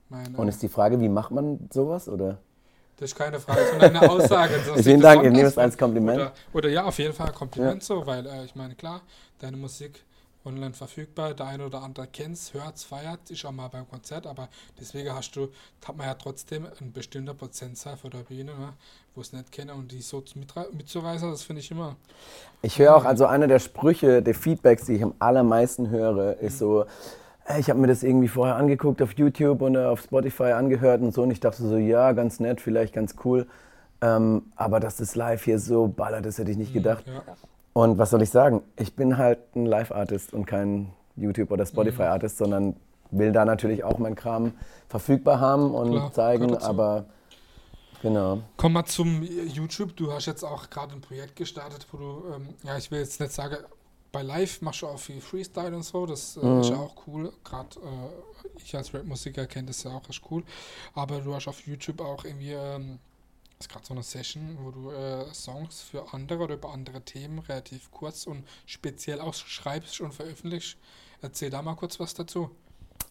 mein, 0.08 0.34
Und 0.34 0.48
ist 0.48 0.62
die 0.62 0.68
Frage, 0.68 1.00
wie 1.00 1.08
macht 1.08 1.30
man 1.30 1.68
sowas? 1.72 2.08
Oder? 2.08 2.38
das 3.02 3.10
ist 3.10 3.16
keine 3.16 3.40
Frage, 3.40 3.66
sondern 3.70 3.96
eine 3.96 4.10
Aussage. 4.10 4.54
Vielen 4.82 5.00
Dank, 5.00 5.24
ich 5.24 5.32
nehme 5.32 5.48
es 5.48 5.58
als 5.58 5.76
Kompliment. 5.76 6.20
Oder, 6.20 6.32
oder 6.52 6.68
ja, 6.68 6.84
auf 6.84 6.98
jeden 6.98 7.12
Fall 7.12 7.28
ein 7.28 7.34
Kompliment 7.34 7.82
so, 7.82 8.06
weil 8.06 8.24
äh, 8.26 8.44
ich 8.44 8.54
meine, 8.54 8.76
klar, 8.76 9.02
deine 9.40 9.56
Musik 9.56 10.04
online 10.44 10.72
verfügbar, 10.74 11.34
der 11.34 11.46
eine 11.46 11.66
oder 11.66 11.82
andere 11.82 12.06
kennt 12.06 12.34
es, 12.36 12.54
hört 12.54 12.76
es, 12.76 12.84
feiert, 12.84 13.30
ist 13.30 13.44
auch 13.44 13.52
mal 13.52 13.68
beim 13.68 13.88
Konzert, 13.88 14.26
aber 14.26 14.48
deswegen 14.80 15.12
hast 15.14 15.36
du, 15.36 15.48
hat 15.86 15.96
man 15.96 16.06
ja 16.06 16.14
trotzdem 16.14 16.66
ein 16.80 16.92
bestimmter 16.92 17.34
Prozentzahl 17.34 17.96
vor 17.96 18.10
der 18.10 18.18
Bühne, 18.18 18.52
ne, 18.52 18.72
wo 19.14 19.20
es 19.20 19.32
nicht 19.32 19.52
kennen 19.52 19.70
und 19.70 19.92
die 19.92 20.00
so 20.00 20.22
mitzureißen, 20.72 21.30
das 21.30 21.42
finde 21.42 21.60
ich 21.60 21.70
immer. 21.70 21.96
Ich 22.62 22.78
höre 22.78 22.96
auch, 22.96 23.04
also 23.04 23.26
einer 23.26 23.46
der 23.46 23.58
Sprüche, 23.58 24.22
der 24.22 24.34
Feedbacks, 24.34 24.86
die 24.86 24.94
ich 24.94 25.02
am 25.02 25.14
allermeisten 25.18 25.90
höre, 25.90 26.38
ist 26.38 26.58
so, 26.58 26.84
"Ey, 27.44 27.60
ich 27.60 27.70
habe 27.70 27.80
mir 27.80 27.88
das 27.88 28.02
irgendwie 28.02 28.28
vorher 28.28 28.56
angeguckt 28.56 29.02
auf 29.02 29.12
YouTube 29.12 29.62
und 29.62 29.74
äh, 29.76 29.84
auf 29.84 30.00
Spotify 30.00 30.52
angehört 30.52 31.02
und 31.02 31.12
so 31.12 31.22
und 31.22 31.30
ich 31.30 31.40
dachte 31.40 31.62
so, 31.62 31.76
ja, 31.76 32.12
ganz 32.12 32.40
nett, 32.40 32.60
vielleicht 32.60 32.94
ganz 32.94 33.16
cool, 33.24 33.46
ähm, 34.00 34.52
aber 34.56 34.80
dass 34.80 34.96
das 34.96 35.14
live 35.14 35.44
hier 35.44 35.58
so 35.58 35.88
ballert, 35.88 36.26
das 36.26 36.38
hätte 36.38 36.50
ich 36.50 36.56
nicht 36.56 36.72
gedacht. 36.72 37.04
Ja, 37.06 37.22
Und 37.72 37.98
was 37.98 38.10
soll 38.10 38.22
ich 38.22 38.30
sagen? 38.30 38.62
Ich 38.76 38.94
bin 38.94 39.16
halt 39.16 39.38
ein 39.56 39.66
Live-Artist 39.66 40.32
und 40.34 40.46
kein 40.46 40.92
YouTube- 41.16 41.50
oder 41.50 41.64
Spotify-Artist, 41.64 42.38
sondern 42.38 42.76
will 43.10 43.32
da 43.32 43.44
natürlich 43.44 43.84
auch 43.84 43.98
meinen 43.98 44.14
Kram 44.14 44.52
verfügbar 44.88 45.40
haben 45.40 45.74
und 45.74 45.90
Klar, 45.90 46.12
zeigen, 46.12 46.56
aber 46.56 47.06
genau. 48.02 48.40
Kommen 48.56 48.74
wir 48.74 48.84
zum 48.86 49.22
YouTube. 49.22 49.96
Du 49.96 50.12
hast 50.12 50.26
jetzt 50.26 50.42
auch 50.44 50.70
gerade 50.70 50.94
ein 50.94 51.00
Projekt 51.00 51.36
gestartet, 51.36 51.86
wo 51.92 51.98
du, 51.98 52.24
ähm, 52.34 52.48
ja, 52.62 52.76
ich 52.76 52.90
will 52.90 53.00
jetzt 53.00 53.20
nicht 53.20 53.32
sagen, 53.32 53.56
bei 54.12 54.22
Live 54.22 54.60
machst 54.60 54.82
du 54.82 54.86
auch 54.88 54.98
viel 54.98 55.20
Freestyle 55.20 55.74
und 55.74 55.84
so, 55.84 56.04
das 56.04 56.36
äh, 56.36 56.60
ist 56.60 56.68
ja 56.68 56.76
auch 56.76 56.94
cool. 57.06 57.32
Gerade 57.44 57.76
äh, 57.76 58.48
ich 58.58 58.76
als 58.76 58.92
Rap-Musiker 58.92 59.46
kenne 59.46 59.68
das 59.68 59.82
ja 59.84 59.92
auch 59.92 60.06
echt 60.08 60.22
cool. 60.30 60.42
Aber 60.94 61.20
du 61.20 61.34
hast 61.34 61.48
auf 61.48 61.66
YouTube 61.66 62.00
auch 62.02 62.24
irgendwie, 62.24 62.52
ähm, 62.52 62.98
ist 63.62 63.68
gerade 63.68 63.86
so 63.86 63.94
eine 63.94 64.02
Session, 64.02 64.58
wo 64.62 64.70
du 64.70 64.90
äh, 64.90 65.32
Songs 65.32 65.80
für 65.80 66.12
andere 66.12 66.42
oder 66.42 66.54
über 66.54 66.72
andere 66.72 67.00
Themen 67.02 67.38
relativ 67.38 67.90
kurz 67.92 68.26
und 68.26 68.44
speziell 68.66 69.20
auch 69.20 69.34
schreibst 69.34 70.00
und 70.00 70.12
veröffentlichst. 70.12 70.76
Erzähl 71.20 71.50
da 71.50 71.62
mal 71.62 71.76
kurz 71.76 72.00
was 72.00 72.14
dazu. 72.14 72.50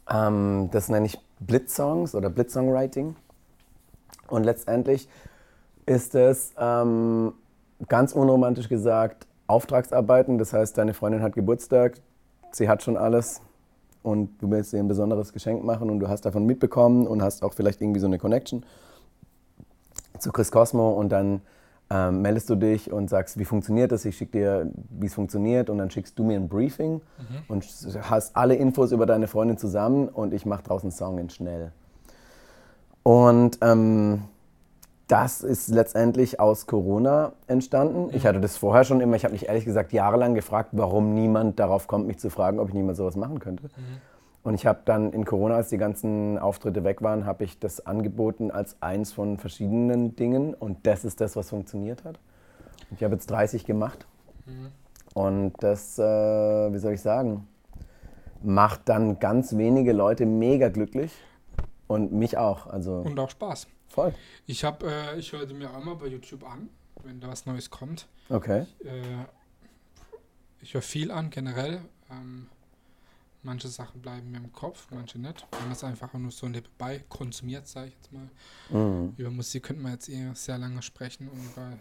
Ähm, 0.10 0.70
das 0.72 0.90
nenne 0.90 1.06
ich 1.06 1.18
Blitzsongs 1.40 2.16
oder 2.16 2.30
Blitzsongwriting. 2.30 3.16
Und 4.28 4.44
letztendlich 4.44 5.08
ist 5.86 6.16
es 6.16 6.52
ähm, 6.58 7.34
ganz 7.88 8.12
unromantisch 8.12 8.68
gesagt 8.68 9.28
Auftragsarbeiten. 9.48 10.38
Das 10.38 10.52
heißt, 10.52 10.78
deine 10.78 10.94
Freundin 10.94 11.22
hat 11.22 11.34
Geburtstag, 11.34 12.02
sie 12.52 12.68
hat 12.68 12.84
schon 12.84 12.98
alles 12.98 13.42
und 14.04 14.42
du 14.42 14.52
willst 14.52 14.74
ihr 14.74 14.80
ein 14.80 14.88
besonderes 14.90 15.32
Geschenk 15.32 15.64
machen 15.64 15.90
und 15.90 16.00
du 16.02 16.10
hast 16.10 16.26
davon 16.26 16.46
mitbekommen 16.46 17.08
und 17.08 17.22
hast 17.22 17.42
auch 17.42 17.54
vielleicht 17.54 17.82
irgendwie 17.82 18.02
so 18.02 18.08
eine 18.08 18.20
Connection 18.20 18.66
zu 20.22 20.32
Chris 20.32 20.52
Cosmo 20.52 20.92
und 20.92 21.10
dann 21.10 21.42
ähm, 21.90 22.22
meldest 22.22 22.50
du 22.50 22.56
dich 22.56 22.92
und 22.92 23.10
sagst, 23.10 23.38
wie 23.38 23.46
funktioniert 23.46 23.92
das? 23.92 24.06
Ich 24.06 24.16
schicke 24.16 24.32
dir, 24.32 24.72
wie 24.90 25.08
es 25.08 25.14
funktioniert 25.14 25.70
und 25.70 25.78
dann 25.78 25.92
schickst 25.92 26.18
du 26.18 26.24
mir 26.24 26.38
ein 26.38 26.48
Briefing 26.48 27.02
und 27.50 27.66
hast 28.10 28.36
alle 28.36 28.56
Infos 28.56 28.92
über 28.92 29.06
deine 29.06 29.28
Freundin 29.28 29.58
zusammen 29.58 30.08
und 30.08 30.34
ich 30.34 30.46
mache 30.46 30.64
draußen 30.64 30.88
einen 30.88 30.96
Song 30.96 31.18
in 31.18 31.30
schnell. 31.30 31.72
Und 33.04 33.58
ähm, 33.62 34.24
das 35.08 35.42
ist 35.42 35.68
letztendlich 35.68 36.40
aus 36.40 36.68
Corona 36.68 37.34
entstanden. 37.48 38.10
Ich 38.16 38.26
hatte 38.26 38.40
das 38.40 38.56
vorher 38.56 38.86
schon 38.86 39.02
immer, 39.02 39.18
ich 39.18 39.26
habe 39.26 39.34
mich 39.34 39.50
ehrlich 39.50 39.66
gesagt 39.66 39.92
jahrelang 39.92 40.34
gefragt, 40.36 40.70
warum 40.72 41.14
niemand 41.14 41.60
darauf 41.60 41.88
kommt, 41.88 42.08
mich 42.08 42.20
zu 42.20 42.30
fragen, 42.30 42.60
ob 42.60 42.70
ich 42.70 42.74
niemand 42.74 42.96
sowas 42.96 43.18
machen 43.18 43.40
könnte. 43.40 43.70
Und 44.44 44.56
ich 44.56 44.66
habe 44.66 44.82
dann 44.86 45.14
in 45.14 45.24
Corona, 45.24 45.56
als 45.56 45.70
die 45.70 45.78
ganzen 45.78 46.40
Auftritte 46.40 46.84
weg 46.84 47.02
waren, 47.04 47.26
habe 47.26 47.44
ich 47.44 47.60
das 47.60 47.86
angeboten 47.86 48.50
als 48.50 48.82
eins 48.82 49.14
von 49.14 49.38
verschiedenen 49.38 50.16
Dingen. 50.16 50.54
Und 50.56 50.88
das 50.88 51.06
ist 51.06 51.22
das, 51.22 51.36
was 51.36 51.50
funktioniert 51.50 52.04
hat. 52.04 52.20
Und 52.90 52.98
ich 52.98 53.04
habe 53.04 53.14
jetzt 53.14 53.30
30 53.30 53.66
gemacht. 53.66 54.08
Und 55.14 55.54
das, 55.60 56.00
äh, 56.00 56.04
wie 56.04 56.78
soll 56.80 56.94
ich 56.94 57.02
sagen, 57.02 57.48
macht 58.42 58.90
dann 58.90 59.20
ganz 59.20 59.56
wenige 59.58 59.94
Leute 59.94 60.26
mega 60.26 60.70
glücklich. 60.70 61.12
Und 61.88 62.14
mich 62.14 62.38
auch. 62.38 62.68
Also 62.68 62.96
Und 63.06 63.20
auch 63.20 63.30
Spaß. 63.30 63.68
voll. 63.90 64.14
Ich 64.48 64.64
habe, 64.64 64.90
äh, 64.90 65.20
ich 65.20 65.34
höre 65.34 65.46
mir 65.54 65.70
auch 65.70 65.84
mal 65.84 65.96
bei 65.96 66.08
YouTube 66.08 66.44
an, 66.50 66.70
wenn 67.04 67.20
da 67.20 67.28
was 67.28 67.46
Neues 67.46 67.70
kommt. 67.70 68.08
Okay. 68.30 68.66
Äh, 68.84 69.02
ich 70.62 70.74
höre 70.74 70.82
viel 70.82 71.12
an, 71.12 71.30
generell. 71.30 71.82
Ähm, 72.10 72.48
manche 73.44 73.68
Sachen 73.68 74.02
bleiben 74.02 74.32
mir 74.32 74.38
im 74.38 74.52
Kopf, 74.52 74.88
manche 74.92 75.20
nicht. 75.20 75.46
Man 75.52 75.72
es 75.72 75.84
einfach 75.84 76.14
nur 76.14 76.32
so 76.32 76.48
nebenbei 76.48 77.04
konsumiert, 77.10 77.68
sage 77.68 77.88
ich 77.90 77.96
jetzt 77.96 78.12
mal. 78.12 78.30
Mhm. 78.70 79.14
Über 79.18 79.32
Musik 79.32 79.64
könnte 79.64 79.82
man 79.82 79.94
jetzt 79.94 80.10
eh 80.10 80.32
sehr 80.34 80.58
lange 80.58 80.82
sprechen 80.82 81.28
und 81.28 81.44
über 81.44 81.78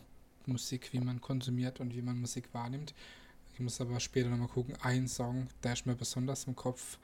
Musik, 0.46 0.92
wie 0.92 1.00
man 1.00 1.20
konsumiert 1.20 1.80
und 1.80 1.94
wie 1.94 2.02
man 2.02 2.20
Musik 2.20 2.48
wahrnimmt. 2.52 2.94
Ich 3.54 3.60
muss 3.60 3.80
aber 3.80 4.00
später 4.00 4.30
nochmal 4.30 4.48
gucken, 4.48 4.74
ein 4.82 5.06
Song, 5.06 5.48
der 5.62 5.74
ist 5.74 5.86
mir 5.86 5.94
besonders 5.94 6.44
im 6.44 6.56
Kopf 6.56 6.98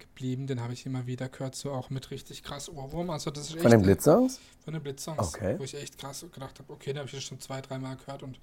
geblieben. 0.00 0.46
Den 0.46 0.60
habe 0.60 0.72
ich 0.72 0.84
immer 0.86 1.06
wieder 1.06 1.28
gehört, 1.28 1.54
so 1.54 1.70
auch 1.72 1.90
mit 1.90 2.10
richtig 2.10 2.42
krass 2.42 2.68
Ohrwurm. 2.68 3.10
Also 3.10 3.30
das 3.30 3.44
ist 3.44 3.52
echt, 3.54 3.62
Von 3.62 3.70
den 3.70 3.82
Blitzsongs? 3.82 4.40
Von 4.64 4.72
den 4.74 4.82
Blitzsongs, 4.82 5.34
Okay. 5.34 5.58
wo 5.58 5.64
ich 5.64 5.74
echt 5.74 5.98
krass 5.98 6.24
gedacht 6.32 6.58
habe, 6.58 6.72
okay, 6.72 6.92
den 6.92 6.98
habe 6.98 7.06
ich 7.06 7.12
jetzt 7.12 7.26
schon 7.26 7.40
zwei, 7.40 7.60
dreimal 7.60 7.96
gehört 7.96 8.22
und 8.22 8.38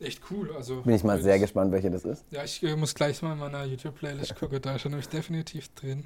echt 0.00 0.22
cool. 0.30 0.54
Also 0.54 0.82
Bin 0.82 0.94
ich 0.94 1.04
mal 1.04 1.20
sehr 1.22 1.38
gespannt, 1.38 1.72
welche 1.72 1.90
das 1.90 2.04
ist. 2.04 2.24
Ja, 2.30 2.44
ich 2.44 2.62
äh, 2.62 2.76
muss 2.76 2.94
gleich 2.94 3.22
mal 3.22 3.32
in 3.32 3.38
meiner 3.38 3.64
YouTube-Playlist 3.64 4.36
gucken, 4.36 4.60
da 4.60 4.76
ist 4.76 4.84
er 4.84 4.90
nämlich 4.90 5.08
definitiv 5.08 5.74
drin. 5.74 6.04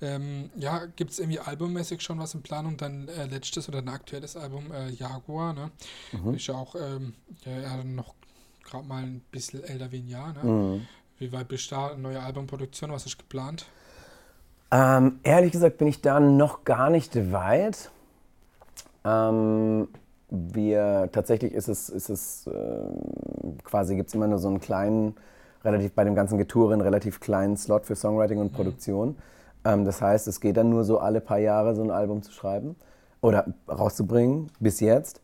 Ähm, 0.00 0.50
ja, 0.56 0.86
gibt 0.86 1.12
es 1.12 1.18
irgendwie 1.18 1.38
albummäßig 1.38 2.00
schon 2.00 2.18
was 2.18 2.34
in 2.34 2.42
Planung? 2.42 2.76
Dein 2.76 3.08
äh, 3.08 3.26
letztes 3.26 3.68
oder 3.68 3.82
dein 3.82 3.94
aktuelles 3.94 4.36
Album, 4.36 4.72
äh, 4.72 4.90
Jaguar, 4.90 5.52
ne? 5.52 5.70
Mhm. 6.12 6.34
Ist 6.34 6.46
ja 6.46 6.54
auch 6.54 6.74
ähm, 6.74 7.14
ja, 7.44 7.60
ja, 7.60 7.84
noch 7.84 8.14
gerade 8.64 8.86
mal 8.86 9.02
ein 9.02 9.20
bisschen 9.30 9.62
älter 9.62 9.92
wie 9.92 9.98
ein 10.00 10.08
Jahr, 10.08 10.32
ne? 10.32 10.44
Mhm. 10.44 10.86
Wie 11.18 11.30
weit 11.30 11.46
bist 11.46 11.70
du 11.70 11.76
da? 11.76 11.94
Neue 11.96 12.20
Albumproduktion, 12.20 12.90
was 12.90 13.06
ist 13.06 13.16
geplant? 13.18 13.66
Ähm, 14.72 15.20
ehrlich 15.22 15.52
gesagt 15.52 15.76
bin 15.76 15.86
ich 15.86 16.00
da 16.00 16.18
noch 16.18 16.64
gar 16.64 16.88
nicht 16.88 17.30
weit. 17.30 17.90
Ähm, 19.04 19.88
wir 20.30 21.10
tatsächlich 21.12 21.52
ist 21.52 21.68
es, 21.68 21.90
ist 21.90 22.08
es 22.08 22.46
ähm, 22.46 23.58
quasi 23.64 23.96
gibt 23.96 24.08
es 24.08 24.14
immer 24.14 24.28
nur 24.28 24.38
so 24.38 24.48
einen 24.48 24.60
kleinen, 24.60 25.14
relativ 25.62 25.92
bei 25.92 26.04
dem 26.04 26.14
ganzen 26.14 26.38
Getouren 26.38 26.80
relativ 26.80 27.20
kleinen 27.20 27.58
Slot 27.58 27.84
für 27.84 27.96
Songwriting 27.96 28.38
und 28.38 28.54
Produktion. 28.54 29.16
Ähm, 29.66 29.84
das 29.84 30.00
heißt, 30.00 30.26
es 30.26 30.40
geht 30.40 30.56
dann 30.56 30.70
nur 30.70 30.84
so 30.84 30.98
alle 30.98 31.20
paar 31.20 31.38
Jahre 31.38 31.74
so 31.74 31.82
ein 31.82 31.90
Album 31.90 32.22
zu 32.22 32.32
schreiben 32.32 32.74
oder 33.20 33.44
rauszubringen 33.68 34.50
bis 34.58 34.80
jetzt. 34.80 35.20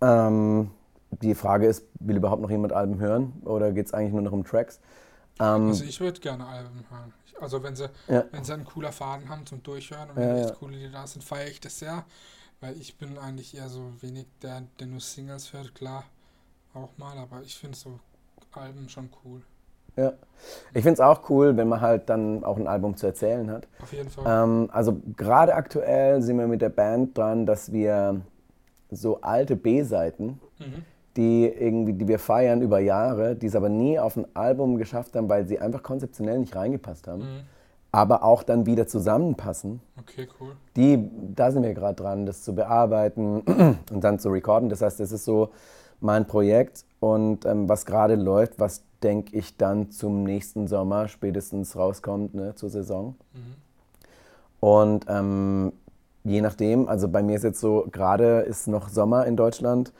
Ähm, 0.00 0.70
die 1.10 1.34
Frage 1.34 1.66
ist, 1.66 1.84
will 2.00 2.16
überhaupt 2.16 2.40
noch 2.40 2.50
jemand 2.50 2.72
Alben 2.72 2.98
hören 3.00 3.34
oder 3.44 3.72
geht 3.72 3.86
es 3.86 3.92
eigentlich 3.92 4.14
nur 4.14 4.22
noch 4.22 4.32
um 4.32 4.44
Tracks? 4.44 4.80
Ähm, 5.40 5.68
Also 5.68 5.84
ich 5.84 6.00
würde 6.00 6.20
gerne 6.20 6.46
Alben 6.46 6.84
hören. 6.90 7.12
Also 7.40 7.62
wenn 7.62 7.76
sie, 7.76 7.88
Ja. 8.08 8.24
wenn 8.32 8.44
sie 8.44 8.52
einen 8.52 8.64
cooler 8.64 8.92
Faden 8.92 9.28
haben 9.28 9.46
zum 9.46 9.62
Durchhören 9.62 10.10
und 10.10 10.16
wenn 10.16 10.36
ja. 10.36 10.44
echt 10.44 10.54
coole 10.58 10.76
Lieder 10.76 10.90
da 10.90 11.06
sind, 11.06 11.22
feiere 11.22 11.48
ich 11.48 11.60
das 11.60 11.78
sehr. 11.78 12.04
Weil 12.60 12.76
ich 12.80 12.96
bin 12.98 13.16
eigentlich 13.18 13.56
eher 13.56 13.68
so 13.68 13.92
wenig 14.00 14.26
der, 14.42 14.62
der 14.80 14.86
nur 14.88 14.98
Singles 15.00 15.52
hört, 15.52 15.74
klar, 15.76 16.04
auch 16.74 16.90
mal, 16.98 17.16
aber 17.16 17.42
ich 17.42 17.56
finde 17.56 17.76
so 17.78 18.00
Alben 18.52 18.88
schon 18.88 19.10
cool. 19.24 19.42
Ja. 19.94 20.12
Ich 20.74 20.82
finde 20.82 20.94
es 20.94 21.00
auch 21.00 21.28
cool, 21.30 21.56
wenn 21.56 21.68
man 21.68 21.80
halt 21.80 22.08
dann 22.08 22.42
auch 22.44 22.56
ein 22.56 22.66
Album 22.66 22.96
zu 22.96 23.06
erzählen 23.06 23.48
hat. 23.50 23.66
Auf 23.80 23.92
jeden 23.92 24.10
Fall. 24.10 24.24
Ähm, 24.26 24.68
also 24.72 25.00
gerade 25.16 25.54
aktuell 25.54 26.20
sind 26.22 26.38
wir 26.38 26.46
mit 26.48 26.60
der 26.62 26.68
Band 26.70 27.16
dran, 27.16 27.46
dass 27.46 27.72
wir 27.72 28.20
so 28.90 29.20
alte 29.20 29.54
B-Seiten, 29.54 30.40
Mhm. 30.58 30.84
Die 31.18 31.46
irgendwie, 31.46 31.92
die 31.92 32.08
wir 32.08 32.18
feiern 32.20 32.62
über 32.62 32.78
Jahre, 32.78 33.34
die 33.34 33.46
es 33.48 33.56
aber 33.56 33.68
nie 33.68 33.98
auf 33.98 34.16
ein 34.16 34.24
Album 34.34 34.78
geschafft 34.78 35.16
haben, 35.16 35.28
weil 35.28 35.46
sie 35.46 35.58
einfach 35.58 35.82
konzeptionell 35.82 36.38
nicht 36.38 36.54
reingepasst 36.54 37.08
haben, 37.08 37.22
Mhm. 37.22 37.40
aber 37.92 38.22
auch 38.22 38.44
dann 38.44 38.64
wieder 38.66 38.86
zusammenpassen. 38.86 39.80
Okay, 40.00 40.28
cool. 40.40 40.52
Die, 40.76 41.10
da 41.34 41.50
sind 41.50 41.64
wir 41.64 41.74
gerade 41.74 41.96
dran, 41.96 42.24
das 42.24 42.42
zu 42.44 42.54
bearbeiten 42.54 43.40
und 43.92 44.04
dann 44.04 44.18
zu 44.20 44.30
recorden. 44.30 44.68
Das 44.68 44.80
heißt, 44.80 45.00
das 45.00 45.10
ist 45.12 45.24
so 45.24 45.50
mein 46.00 46.26
Projekt 46.26 46.84
und 47.00 47.44
ähm, 47.44 47.68
was 47.68 47.84
gerade 47.84 48.14
läuft, 48.14 48.60
was 48.60 48.82
denke 49.02 49.36
ich 49.36 49.56
dann 49.56 49.90
zum 49.90 50.22
nächsten 50.22 50.68
Sommer 50.68 51.08
spätestens 51.08 51.76
rauskommt, 51.76 52.34
ne, 52.34 52.54
zur 52.54 52.70
Saison. 52.70 53.16
Und 54.60 55.06
ähm, 55.08 55.72
je 56.24 56.40
nachdem, 56.40 56.88
also 56.88 57.08
bei 57.08 57.22
mir 57.22 57.36
ist 57.36 57.44
jetzt 57.44 57.60
so, 57.60 57.86
gerade 57.90 58.40
ist 58.40 58.68
noch 58.68 58.88
Sommer 58.88 59.26
in 59.26 59.36
Deutschland 59.36 59.92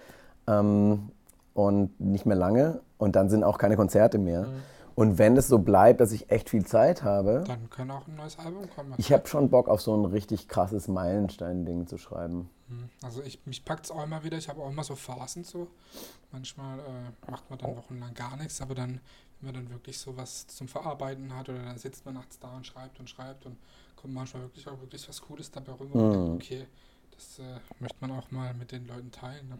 ähm, 0.48 1.10
und 1.54 2.00
nicht 2.00 2.26
mehr 2.26 2.36
lange 2.36 2.80
und 2.98 3.14
dann 3.16 3.28
sind 3.30 3.44
auch 3.44 3.58
keine 3.58 3.76
Konzerte 3.76 4.18
mehr. 4.18 4.46
Und 4.94 5.16
wenn 5.16 5.36
es 5.36 5.46
so 5.46 5.60
bleibt, 5.60 6.00
dass 6.00 6.10
ich 6.10 6.28
echt 6.30 6.50
viel 6.50 6.66
Zeit 6.66 7.04
habe, 7.04 7.44
Dann 7.46 7.70
kann 7.70 7.88
auch 7.92 8.08
ein 8.08 8.16
neues 8.16 8.36
Album 8.38 8.68
kommen. 8.74 8.94
ich 8.96 9.12
habe 9.12 9.28
schon 9.28 9.48
Bock 9.48 9.68
auf 9.68 9.80
so 9.80 9.94
ein 9.96 10.04
richtig 10.06 10.48
krasses 10.48 10.88
Meilenstein-Ding 10.88 11.86
zu 11.86 11.98
schreiben. 11.98 12.50
Mhm. 12.68 12.88
Also 13.04 13.22
ich, 13.22 13.38
mich 13.46 13.64
packt 13.64 13.84
es 13.84 13.90
auch 13.92 14.02
immer 14.02 14.24
wieder, 14.24 14.36
ich 14.38 14.48
habe 14.48 14.60
auch 14.60 14.70
immer 14.70 14.82
so 14.82 14.96
Phasen 14.96 15.44
so. 15.44 15.68
Manchmal 16.32 16.80
äh, 16.80 17.30
macht 17.30 17.48
man 17.48 17.60
dann 17.60 17.76
wochenlang 17.76 18.12
gar 18.14 18.36
nichts, 18.36 18.60
aber 18.60 18.74
dann, 18.74 19.00
wenn 19.40 19.52
man 19.52 19.54
dann 19.54 19.70
wirklich 19.70 19.98
so 19.98 20.16
was 20.16 20.48
zum 20.48 20.66
Verarbeiten 20.66 21.32
hat 21.36 21.48
oder 21.48 21.62
dann 21.62 21.78
sitzt 21.78 22.04
man 22.04 22.14
nachts 22.14 22.40
da 22.40 22.48
und 22.56 22.66
schreibt 22.66 22.98
und 22.98 23.08
schreibt 23.08 23.46
und 23.46 23.56
kommt 23.94 24.14
manchmal 24.14 24.42
wirklich 24.42 24.66
auch 24.66 24.80
wirklich 24.80 25.08
was 25.08 25.20
Cooles 25.22 25.48
dabei 25.52 25.72
rüber 25.78 25.94
und 25.94 26.08
Mhm. 26.08 26.12
denkt, 26.12 26.42
okay, 26.44 26.66
das 27.14 27.38
äh, 27.38 27.60
möchte 27.78 27.96
man 28.00 28.10
auch 28.18 28.30
mal 28.32 28.52
mit 28.54 28.72
den 28.72 28.86
Leuten 28.88 29.12
teilen. 29.12 29.48
Ne? 29.48 29.58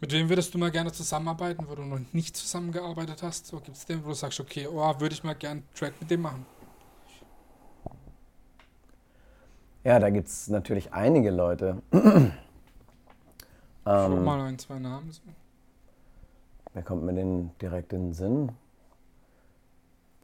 Mit 0.00 0.12
wem 0.12 0.30
würdest 0.30 0.54
du 0.54 0.58
mal 0.58 0.70
gerne 0.70 0.92
zusammenarbeiten, 0.92 1.66
wo 1.68 1.74
du 1.74 1.82
noch 1.82 2.00
nicht 2.12 2.34
zusammengearbeitet 2.34 3.22
hast? 3.22 3.46
So 3.46 3.60
gibt 3.60 3.76
es 3.76 3.84
den, 3.84 4.02
wo 4.02 4.08
du 4.08 4.14
sagst, 4.14 4.40
okay, 4.40 4.66
oh, 4.66 4.94
würde 4.98 5.14
ich 5.14 5.22
mal 5.22 5.34
gerne 5.34 5.60
einen 5.60 5.74
Track 5.74 5.92
mit 6.00 6.10
dem 6.10 6.22
machen. 6.22 6.46
Ja, 9.84 9.98
da 9.98 10.08
gibt 10.08 10.28
es 10.28 10.48
natürlich 10.48 10.92
einige 10.92 11.30
Leute. 11.30 11.82
Schon 11.92 12.32
ähm, 13.86 14.24
mal 14.24 14.40
ein, 14.40 14.58
zwei 14.58 14.78
Namen. 14.78 15.10
So. 15.10 15.22
wer 16.72 16.82
kommt 16.82 17.02
mir 17.02 17.14
denn 17.14 17.50
direkt 17.60 17.92
in 17.92 18.08
den 18.08 18.14
Sinn? 18.14 18.52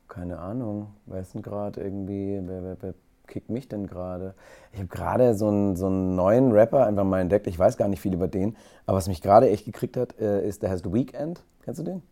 Keine 0.09 0.39
Ahnung. 0.39 0.95
Wer 1.05 1.21
ist 1.21 1.35
denn 1.35 1.43
gerade 1.43 1.83
irgendwie, 1.83 2.41
wer, 2.43 2.63
wer, 2.63 2.77
wer 2.81 2.95
kickt 3.27 3.51
mich 3.51 3.69
denn 3.69 3.87
gerade? 3.87 4.35
Ich 4.73 4.79
habe 4.79 4.89
gerade 4.89 5.35
so 5.35 5.49
einen, 5.49 5.77
so 5.77 5.87
einen 5.87 6.15
neuen 6.15 6.53
Rapper 6.53 6.87
einfach 6.87 7.05
mal 7.05 7.21
entdeckt. 7.21 7.47
Ich 7.47 7.59
weiß 7.59 7.77
gar 7.77 7.89
nicht 7.89 8.01
viel 8.01 8.15
über 8.15 8.29
den. 8.29 8.57
Aber 8.87 8.99
was 8.99 9.09
mich 9.09 9.23
gerade 9.23 9.49
echt 9.51 9.65
gekriegt 9.65 9.97
hat, 9.97 10.19
äh, 10.19 10.47
ist, 10.47 10.63
der 10.63 10.71
heißt 10.71 10.93
Weekend. 10.93 11.43
Kennst 11.65 11.81
du 11.81 11.85
den? 11.85 12.03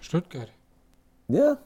Stuttgart. 0.00 0.48
Ja, 1.28 1.56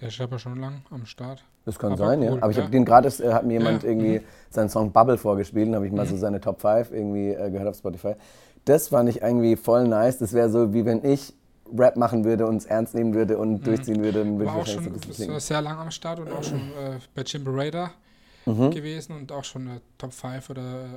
Der 0.00 0.08
ist 0.08 0.20
aber 0.20 0.38
schon 0.38 0.58
lang 0.60 0.82
am 0.90 1.06
Start. 1.06 1.44
Das 1.64 1.78
kann 1.78 1.92
Aber 1.92 2.06
sein, 2.06 2.20
cool, 2.20 2.24
ja. 2.26 2.32
Aber 2.42 2.50
ich 2.50 2.56
ja. 2.56 2.62
habe 2.64 2.72
den 2.72 2.84
gerade, 2.84 3.08
äh, 3.08 3.32
hat 3.32 3.44
mir 3.44 3.54
jemand 3.54 3.82
Ja, 3.82 3.88
irgendwie 3.90 4.20
seinen 4.50 4.68
Song 4.68 4.92
Bubble 4.92 5.18
vorgespielt 5.18 5.68
und 5.68 5.74
habe 5.74 5.86
ich 5.86 5.92
mal 5.92 6.06
so 6.06 6.16
seine 6.16 6.40
Top 6.40 6.60
5 6.60 6.92
irgendwie 6.92 7.30
äh, 7.30 7.50
gehört 7.50 7.68
auf 7.68 7.76
Spotify. 7.76 8.14
Das 8.64 8.88
fand 8.88 9.08
ich 9.08 9.22
irgendwie 9.22 9.56
voll 9.56 9.86
nice. 9.86 10.18
Das 10.18 10.32
wäre 10.32 10.48
so, 10.50 10.72
wie 10.72 10.84
wenn 10.84 11.04
ich 11.04 11.34
Rap 11.76 11.96
machen 11.96 12.24
würde 12.24 12.46
und 12.46 12.56
es 12.56 12.66
ernst 12.66 12.94
nehmen 12.94 13.14
würde 13.14 13.38
und 13.38 13.66
durchziehen 13.66 14.02
würde. 14.02 14.20
Dann 14.20 14.38
würde 14.38 14.52
War 14.52 14.56
auch 14.56 14.66
ich 14.66 14.72
schon 14.72 14.84
wahrscheinlich 14.84 15.16
so 15.16 15.38
sehr 15.38 15.62
lang 15.62 15.78
am 15.78 15.90
Start 15.90 16.20
und 16.20 16.30
auch 16.32 16.42
schon 16.42 16.60
äh, 16.60 16.98
bei 17.14 17.22
Jim 17.22 17.42
Raider 17.46 17.90
Mhm. 18.46 18.70
gewesen 18.70 19.16
und 19.16 19.32
auch 19.32 19.44
schon 19.44 19.66
äh, 19.68 19.80
Top 19.98 20.12
5 20.12 20.50
oder 20.50 20.84
äh, 20.84 20.88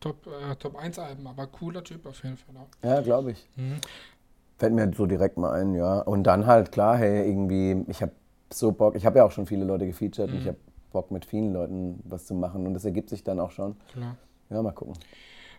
Top, 0.00 0.26
äh, 0.26 0.56
Top 0.56 0.76
1 0.76 0.98
Alben, 0.98 1.26
aber 1.26 1.46
cooler 1.46 1.84
Typ 1.84 2.06
auf 2.06 2.22
jeden 2.22 2.36
Fall 2.36 2.56
auch. 2.56 2.68
Ja, 2.82 3.00
glaube 3.00 3.32
ich. 3.32 3.48
Mhm. 3.56 3.80
Fällt 4.58 4.72
mir 4.72 4.90
so 4.94 5.06
direkt 5.06 5.36
mal 5.36 5.52
ein, 5.52 5.74
ja. 5.74 6.00
Und 6.00 6.24
dann 6.24 6.46
halt, 6.46 6.72
klar, 6.72 6.96
hey, 6.96 7.28
irgendwie, 7.28 7.84
ich 7.90 8.02
habe 8.02 8.12
so 8.52 8.72
Bock, 8.72 8.94
ich 8.94 9.06
habe 9.06 9.18
ja 9.18 9.24
auch 9.24 9.30
schon 9.30 9.46
viele 9.46 9.64
Leute 9.64 9.86
gefeatured 9.86 10.30
und 10.30 10.38
ich 10.38 10.46
habe 10.46 10.58
Bock 10.92 11.10
mit 11.10 11.24
vielen 11.24 11.52
Leuten 11.52 12.00
was 12.04 12.26
zu 12.26 12.34
machen 12.34 12.66
und 12.66 12.74
das 12.74 12.84
ergibt 12.84 13.10
sich 13.10 13.22
dann 13.22 13.40
auch 13.40 13.50
schon. 13.50 13.76
Klar. 13.92 14.16
Ja, 14.50 14.62
mal 14.62 14.72
gucken. 14.72 14.94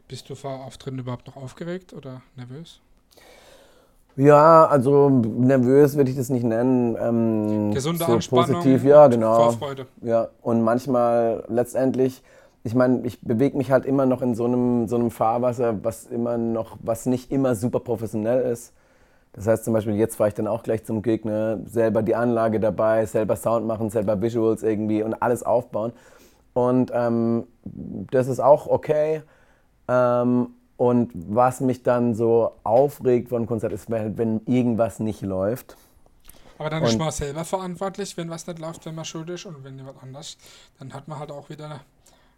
Bist 0.07 0.29
du 0.29 0.35
vor 0.35 0.65
Auftritten 0.65 0.99
überhaupt 0.99 1.27
noch 1.27 1.37
aufgeregt 1.37 1.93
oder 1.93 2.21
nervös? 2.35 2.81
Ja, 4.15 4.65
also 4.65 5.09
nervös 5.09 5.95
würde 5.95 6.09
ich 6.11 6.17
das 6.17 6.29
nicht 6.29 6.43
nennen. 6.43 6.97
Ähm, 6.99 7.73
Gesunde 7.73 8.03
so 8.05 8.13
Anspannung 8.13 8.45
positiv, 8.45 8.83
ja, 8.83 9.07
genau. 9.07 9.35
Vorfreude. 9.35 9.87
Ja, 10.01 10.27
und 10.41 10.61
manchmal 10.63 11.43
letztendlich, 11.47 12.21
ich 12.63 12.75
meine, 12.75 13.05
ich 13.05 13.21
bewege 13.21 13.57
mich 13.57 13.71
halt 13.71 13.85
immer 13.85 14.05
noch 14.05 14.21
in 14.21 14.35
so 14.35 14.45
einem, 14.45 14.87
so 14.87 14.95
einem 14.97 15.11
Fahrwasser, 15.11 15.83
was 15.83 16.05
immer 16.05 16.37
noch, 16.37 16.77
was 16.81 17.05
nicht 17.05 17.31
immer 17.31 17.55
super 17.55 17.79
professionell 17.79 18.41
ist. 18.51 18.73
Das 19.33 19.47
heißt 19.47 19.63
zum 19.63 19.73
Beispiel, 19.73 19.95
jetzt 19.95 20.17
fahre 20.17 20.27
ich 20.27 20.33
dann 20.33 20.47
auch 20.47 20.61
gleich 20.61 20.83
zum 20.83 21.01
Gegner, 21.01 21.59
selber 21.65 22.03
die 22.03 22.15
Anlage 22.15 22.59
dabei, 22.59 23.05
selber 23.05 23.37
Sound 23.37 23.65
machen, 23.65 23.89
selber 23.89 24.21
Visuals 24.21 24.61
irgendwie 24.61 25.03
und 25.03 25.13
alles 25.21 25.43
aufbauen. 25.43 25.93
Und 26.53 26.91
ähm, 26.93 27.47
das 28.11 28.27
ist 28.27 28.41
auch 28.41 28.67
okay. 28.67 29.21
Ähm, 29.87 30.47
und 30.81 31.11
was 31.13 31.61
mich 31.61 31.83
dann 31.83 32.15
so 32.15 32.53
aufregt 32.63 33.29
von 33.29 33.45
Konzert 33.45 33.71
ist, 33.71 33.91
wenn, 33.91 34.17
wenn 34.17 34.41
irgendwas 34.47 34.99
nicht 34.99 35.21
läuft. 35.21 35.77
Aber 36.57 36.71
dann 36.71 36.81
ist 36.81 36.93
Und- 36.93 36.97
man 36.99 37.11
selber 37.11 37.45
verantwortlich, 37.45 38.17
wenn 38.17 38.31
was 38.31 38.47
nicht 38.47 38.57
läuft, 38.57 38.87
wenn 38.87 38.95
man 38.95 39.05
schuld 39.05 39.29
ist 39.29 39.45
und 39.45 39.63
wenn 39.63 39.77
jemand 39.77 40.01
anders, 40.01 40.37
dann 40.79 40.91
hat 40.91 41.07
man 41.07 41.19
halt 41.19 41.31
auch 41.31 41.49
wieder 41.49 41.81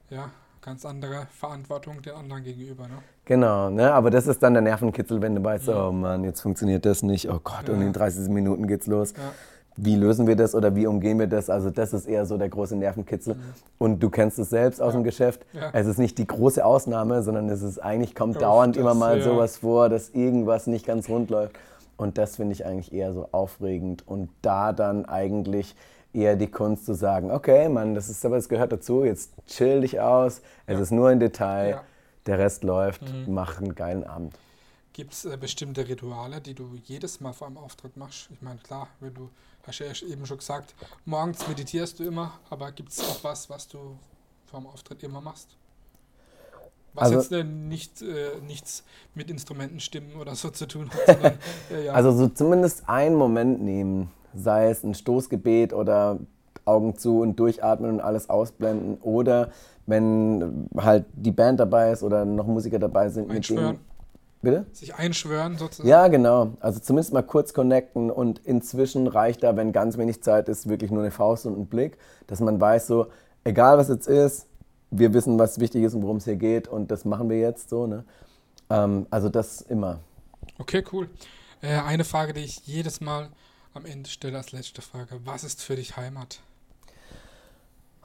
ja, 0.10 0.30
ganz 0.62 0.86
andere 0.86 1.28
Verantwortung 1.32 2.02
den 2.02 2.16
anderen 2.16 2.44
gegenüber. 2.44 2.84
Ne? 2.84 2.96
Genau, 3.24 3.70
ne? 3.70 3.94
aber 3.94 4.12
das 4.12 4.28
ist 4.28 4.44
dann 4.44 4.54
der 4.56 4.62
Nervenkitzel, 4.62 5.22
wenn 5.22 5.36
du 5.36 5.44
weißt, 5.44 5.70
oh 5.70 5.94
Mann, 5.94 6.26
jetzt 6.26 6.42
funktioniert 6.42 6.86
das 6.86 7.02
nicht, 7.02 7.30
oh 7.30 7.40
Gott, 7.42 7.70
und 7.70 7.80
Ja. 7.80 7.88
in 7.88 7.94
30 7.94 8.28
Minuten 8.28 8.68
geht's 8.68 8.88
los. 8.88 9.14
Ja. 9.16 9.32
Wie 9.76 9.96
lösen 9.96 10.28
wir 10.28 10.36
das 10.36 10.54
oder 10.54 10.76
wie 10.76 10.86
umgehen 10.86 11.18
wir 11.18 11.28
das? 11.28 11.50
Also 11.50 11.70
das 11.72 11.94
ist 11.94 12.06
eher 12.06 12.26
so 12.26 12.38
der 12.38 12.50
große 12.50 12.76
Nervenkitzel. 12.76 13.36
Und 13.80 14.02
du 14.02 14.10
kennst 14.10 14.38
es 14.38 14.50
selbst 14.50 14.82
aus 14.82 14.94
dem 14.94 15.04
Geschäft. 15.04 15.46
Mhm. 15.54 15.60
Ja. 15.60 15.70
Es 15.74 15.88
ist 15.88 15.98
nicht 15.98 16.18
die 16.18 16.28
große 16.28 16.64
Ausnahme, 16.64 17.24
sondern 17.24 17.50
es 17.50 17.62
ist 17.64 17.80
eigentlich, 17.80 18.14
kommt 18.16 18.36
Oft 18.36 18.44
dauernd 18.44 18.78
immer 18.78 18.94
mal 18.94 19.18
ja. 19.18 19.24
sowas 19.24 19.58
vor, 19.58 19.90
dass 19.90 20.10
irgendwas 20.10 20.68
nicht 20.68 20.86
ganz 20.86 21.10
rund 21.10 21.30
läuft. 21.30 21.56
Und 21.98 22.18
das 22.18 22.36
finde 22.36 22.54
ich 22.54 22.66
eigentlich 22.66 22.94
eher 22.94 23.14
so 23.14 23.28
aufregend. 23.32 24.08
Und 24.08 24.30
da 24.42 24.74
dann 24.74 25.06
eigentlich 25.06 25.76
eher 26.14 26.36
die 26.36 26.48
Kunst 26.48 26.86
zu 26.86 26.94
sagen, 26.94 27.32
okay, 27.32 27.68
Mann, 27.70 27.96
das 27.96 28.10
ist 28.10 28.24
aber, 28.26 28.38
es 28.38 28.50
gehört 28.50 28.72
dazu, 28.72 29.04
jetzt 29.04 29.32
chill 29.48 29.82
dich 29.82 30.00
aus, 30.00 30.42
es 30.68 30.76
Ja. 30.76 30.80
ist 30.82 30.92
nur 30.92 31.10
ein 31.10 31.20
Detail, 31.20 31.70
Ja. 31.72 31.76
Mhm. 31.78 31.82
der 32.28 32.40
Rest 32.40 32.64
läuft, 32.64 33.02
mach 33.28 33.60
einen 33.60 33.74
geilen 33.74 34.04
Abend. 34.04 34.36
Gibt 34.94 35.14
es 35.14 35.26
äh, 35.26 35.36
bestimmte 35.38 35.88
Rituale, 35.88 36.40
die 36.40 36.54
du 36.54 36.70
jedes 36.84 37.20
Mal 37.20 37.34
vor 37.34 37.48
einem 37.48 37.58
Auftritt 37.58 37.98
machst? 37.98 38.30
Ich 38.32 38.42
meine, 38.44 38.60
klar, 38.60 38.88
wenn 39.00 39.12
du 39.16 39.28
hast 39.68 39.80
ja 39.80 39.88
eben 40.08 40.26
schon 40.26 40.38
gesagt, 40.38 40.76
morgens 41.06 41.48
meditierst 41.48 42.00
du 42.00 42.04
immer, 42.04 42.40
aber 42.50 42.72
gibt 42.72 42.92
es 42.92 43.00
auch 43.00 43.24
was, 43.24 43.50
was 43.50 43.68
du 43.68 43.98
vor 44.46 44.60
dem 44.60 44.68
Auftritt 44.68 45.04
immer 45.04 45.22
machst? 45.22 45.58
Was 46.94 47.04
also, 47.06 47.16
jetzt 47.20 47.32
äh, 47.32 47.44
nicht, 47.44 48.02
äh, 48.02 48.40
nichts 48.46 48.84
mit 49.16 49.32
Instrumentenstimmen 49.32 50.16
oder 50.16 50.36
so 50.36 50.50
zu 50.50 50.68
tun 50.68 50.92
hat. 50.92 51.06
Sondern, 51.06 51.34
äh, 51.72 51.86
ja. 51.86 51.94
Also 51.94 52.12
so 52.12 52.28
zumindest 52.28 52.88
einen 52.88 53.16
Moment 53.16 53.62
nehmen, 53.62 54.12
sei 54.36 54.70
es 54.70 54.84
ein 54.84 54.94
Stoßgebet 54.94 55.74
oder 55.74 56.20
Augen 56.66 56.96
zu 56.96 57.22
und 57.22 57.40
durchatmen 57.40 57.90
und 57.92 58.00
alles 58.00 58.30
ausblenden 58.30 58.98
oder 59.02 59.52
wenn 59.86 60.70
halt 60.78 61.06
die 61.14 61.32
Band 61.32 61.60
dabei 61.60 61.92
ist 61.92 62.04
oder 62.04 62.26
noch 62.26 62.48
Musiker 62.48 62.80
dabei 62.80 63.10
sind, 63.10 63.28
mit 63.28 63.50
denen 63.50 63.80
Bitte? 64.44 64.66
Sich 64.74 64.94
einschwören 64.96 65.58
sozusagen. 65.58 65.88
Ja, 65.88 66.10
genau. 66.10 66.58
Also 66.60 66.82
zumindest 66.82 67.14
mal 67.14 67.22
kurz 67.24 67.54
connecten 67.54 68.12
und 68.12 68.40
inzwischen 68.40 69.08
reicht 69.08 69.42
da, 69.42 69.56
wenn 69.56 69.72
ganz 69.72 69.98
wenig 69.98 70.22
Zeit 70.22 70.50
ist, 70.50 70.68
wirklich 70.68 70.92
nur 70.92 71.02
eine 71.02 71.12
Faust 71.12 71.46
und 71.46 71.58
ein 71.58 71.66
Blick, 71.68 71.98
dass 72.28 72.42
man 72.42 72.60
weiß 72.60 72.88
so, 72.88 73.08
egal 73.46 73.78
was 73.78 73.88
jetzt 73.88 74.08
ist, 74.08 74.48
wir 74.92 75.14
wissen, 75.14 75.40
was 75.40 75.60
wichtig 75.62 75.84
ist 75.84 75.94
und 75.94 76.02
worum 76.02 76.18
es 76.18 76.26
hier 76.26 76.36
geht 76.36 76.68
und 76.68 76.92
das 76.92 77.06
machen 77.06 77.30
wir 77.30 77.40
jetzt 77.40 77.70
so. 77.70 77.88
Ne? 77.88 78.04
Ähm, 78.70 79.08
also 79.10 79.30
das 79.30 79.62
immer. 79.62 80.02
Okay, 80.60 80.84
cool. 80.92 81.10
Äh, 81.62 81.80
eine 81.80 82.04
Frage, 82.04 82.34
die 82.34 82.42
ich 82.42 82.68
jedes 82.68 83.00
Mal 83.00 83.30
am 83.74 83.86
Ende 83.86 84.10
stelle 84.10 84.38
als 84.38 84.52
letzte 84.52 84.82
Frage. 84.82 85.22
Was 85.24 85.46
ist 85.46 85.64
für 85.64 85.78
dich 85.78 85.96
Heimat? 85.96 86.42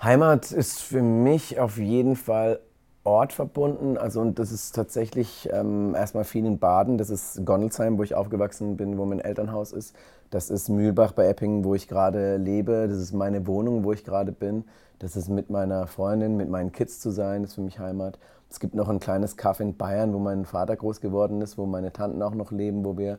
Heimat 0.00 0.52
ist 0.52 0.80
für 0.80 1.02
mich 1.02 1.58
auf 1.58 1.78
jeden 1.78 2.14
Fall 2.14 2.60
Ort 3.04 3.32
verbunden. 3.32 3.96
Also 3.96 4.20
und 4.20 4.38
das 4.38 4.52
ist 4.52 4.72
tatsächlich 4.74 5.48
ähm, 5.52 5.94
erstmal 5.94 6.24
viel 6.24 6.44
in 6.46 6.58
Baden. 6.58 6.98
Das 6.98 7.10
ist 7.10 7.44
Gondelsheim, 7.44 7.98
wo 7.98 8.02
ich 8.02 8.14
aufgewachsen 8.14 8.76
bin, 8.76 8.98
wo 8.98 9.04
mein 9.06 9.20
Elternhaus 9.20 9.72
ist. 9.72 9.94
Das 10.30 10.50
ist 10.50 10.68
Mühlbach 10.68 11.12
bei 11.12 11.26
Eppingen, 11.26 11.64
wo 11.64 11.74
ich 11.74 11.88
gerade 11.88 12.36
lebe. 12.36 12.86
Das 12.88 12.98
ist 12.98 13.12
meine 13.12 13.46
Wohnung, 13.46 13.84
wo 13.84 13.92
ich 13.92 14.04
gerade 14.04 14.32
bin. 14.32 14.64
Das 14.98 15.16
ist 15.16 15.28
mit 15.28 15.48
meiner 15.48 15.86
Freundin, 15.86 16.36
mit 16.36 16.50
meinen 16.50 16.72
Kids 16.72 17.00
zu 17.00 17.10
sein, 17.10 17.44
ist 17.44 17.54
für 17.54 17.60
mich 17.60 17.78
Heimat. 17.78 18.18
Es 18.50 18.60
gibt 18.60 18.74
noch 18.74 18.88
ein 18.88 19.00
kleines 19.00 19.36
Kaff 19.36 19.60
in 19.60 19.76
Bayern, 19.76 20.12
wo 20.12 20.18
mein 20.18 20.44
Vater 20.44 20.74
groß 20.76 21.00
geworden 21.00 21.40
ist, 21.40 21.56
wo 21.58 21.66
meine 21.66 21.92
Tanten 21.92 22.22
auch 22.22 22.34
noch 22.34 22.50
leben, 22.50 22.84
wo 22.84 22.98
wir 22.98 23.18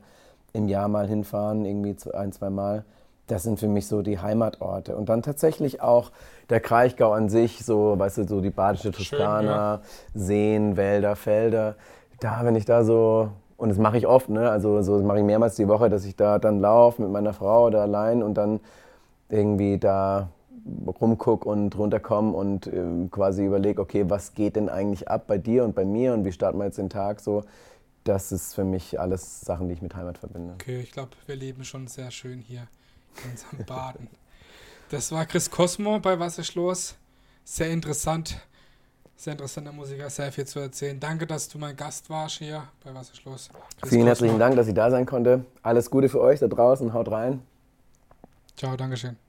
im 0.53 0.67
Jahr 0.67 0.87
mal 0.87 1.07
hinfahren, 1.07 1.65
irgendwie 1.65 1.95
ein, 2.13 2.31
zwei 2.31 2.49
Mal 2.49 2.85
das 3.31 3.43
sind 3.43 3.59
für 3.59 3.67
mich 3.67 3.87
so 3.87 4.01
die 4.01 4.19
Heimatorte. 4.19 4.95
Und 4.95 5.09
dann 5.09 5.21
tatsächlich 5.21 5.81
auch 5.81 6.11
der 6.49 6.59
Kraichgau 6.59 7.11
an 7.11 7.29
sich, 7.29 7.63
so, 7.63 7.97
weißt 7.97 8.19
du, 8.19 8.27
so 8.27 8.41
die 8.41 8.49
badische 8.49 8.91
Toskana, 8.91 9.75
ja. 9.75 9.81
Seen, 10.13 10.77
Wälder, 10.77 11.15
Felder. 11.15 11.75
Da, 12.19 12.41
wenn 12.43 12.55
ich 12.55 12.65
da 12.65 12.83
so, 12.83 13.29
und 13.57 13.69
das 13.69 13.77
mache 13.77 13.97
ich 13.97 14.07
oft, 14.07 14.29
ne? 14.29 14.49
also 14.49 14.81
so 14.81 14.97
das 14.97 15.05
mache 15.05 15.19
ich 15.19 15.23
mehrmals 15.23 15.55
die 15.55 15.67
Woche, 15.67 15.89
dass 15.89 16.05
ich 16.05 16.15
da 16.15 16.39
dann 16.39 16.59
laufe 16.59 17.01
mit 17.01 17.11
meiner 17.11 17.33
Frau 17.33 17.67
oder 17.67 17.81
allein 17.81 18.23
und 18.23 18.33
dann 18.33 18.59
irgendwie 19.29 19.77
da 19.77 20.29
rumgucke 20.99 21.47
und 21.47 21.77
runterkomme 21.77 22.31
und 22.31 22.67
äh, 22.67 23.07
quasi 23.11 23.45
überlege, 23.45 23.81
okay, 23.81 24.05
was 24.07 24.33
geht 24.33 24.55
denn 24.55 24.69
eigentlich 24.69 25.07
ab 25.07 25.25
bei 25.27 25.37
dir 25.37 25.63
und 25.63 25.75
bei 25.75 25.85
mir 25.85 26.13
und 26.13 26.25
wie 26.25 26.31
starten 26.31 26.57
wir 26.57 26.65
jetzt 26.65 26.77
den 26.77 26.89
Tag 26.89 27.19
so. 27.19 27.43
Das 28.03 28.31
ist 28.31 28.55
für 28.55 28.63
mich 28.63 28.99
alles 28.99 29.41
Sachen, 29.41 29.67
die 29.67 29.73
ich 29.73 29.81
mit 29.81 29.95
Heimat 29.95 30.17
verbinde. 30.17 30.53
Okay, 30.53 30.79
ich 30.79 30.91
glaube, 30.91 31.11
wir 31.27 31.35
leben 31.35 31.63
schon 31.63 31.87
sehr 31.87 32.11
schön 32.11 32.39
hier 32.39 32.67
in 33.57 33.65
Baden. 33.65 34.07
Das 34.89 35.11
war 35.11 35.25
Chris 35.25 35.49
Cosmo 35.49 35.99
bei 35.99 36.19
Was 36.19 36.37
ist 36.39 36.55
los? 36.55 36.95
Sehr 37.43 37.69
interessant. 37.69 38.39
Sehr 39.15 39.33
interessanter 39.33 39.73
Musiker, 39.73 40.09
sehr 40.09 40.31
viel 40.31 40.45
zu 40.45 40.59
erzählen. 40.59 40.99
Danke, 40.99 41.27
dass 41.27 41.49
du 41.49 41.57
mein 41.57 41.75
Gast 41.75 42.09
warst 42.09 42.37
hier 42.37 42.67
bei 42.83 42.93
Was 42.93 43.09
ist 43.09 43.25
los? 43.25 43.49
Chris 43.81 43.89
Vielen 43.89 44.01
Cosmo. 44.01 44.07
herzlichen 44.07 44.39
Dank, 44.39 44.55
dass 44.55 44.67
ich 44.67 44.73
da 44.73 44.89
sein 44.89 45.05
konnte. 45.05 45.45
Alles 45.61 45.89
Gute 45.91 46.09
für 46.09 46.21
euch 46.21 46.39
da 46.39 46.47
draußen. 46.47 46.93
Haut 46.93 47.11
rein. 47.11 47.41
Ciao, 48.55 48.75
Dankeschön. 48.77 49.28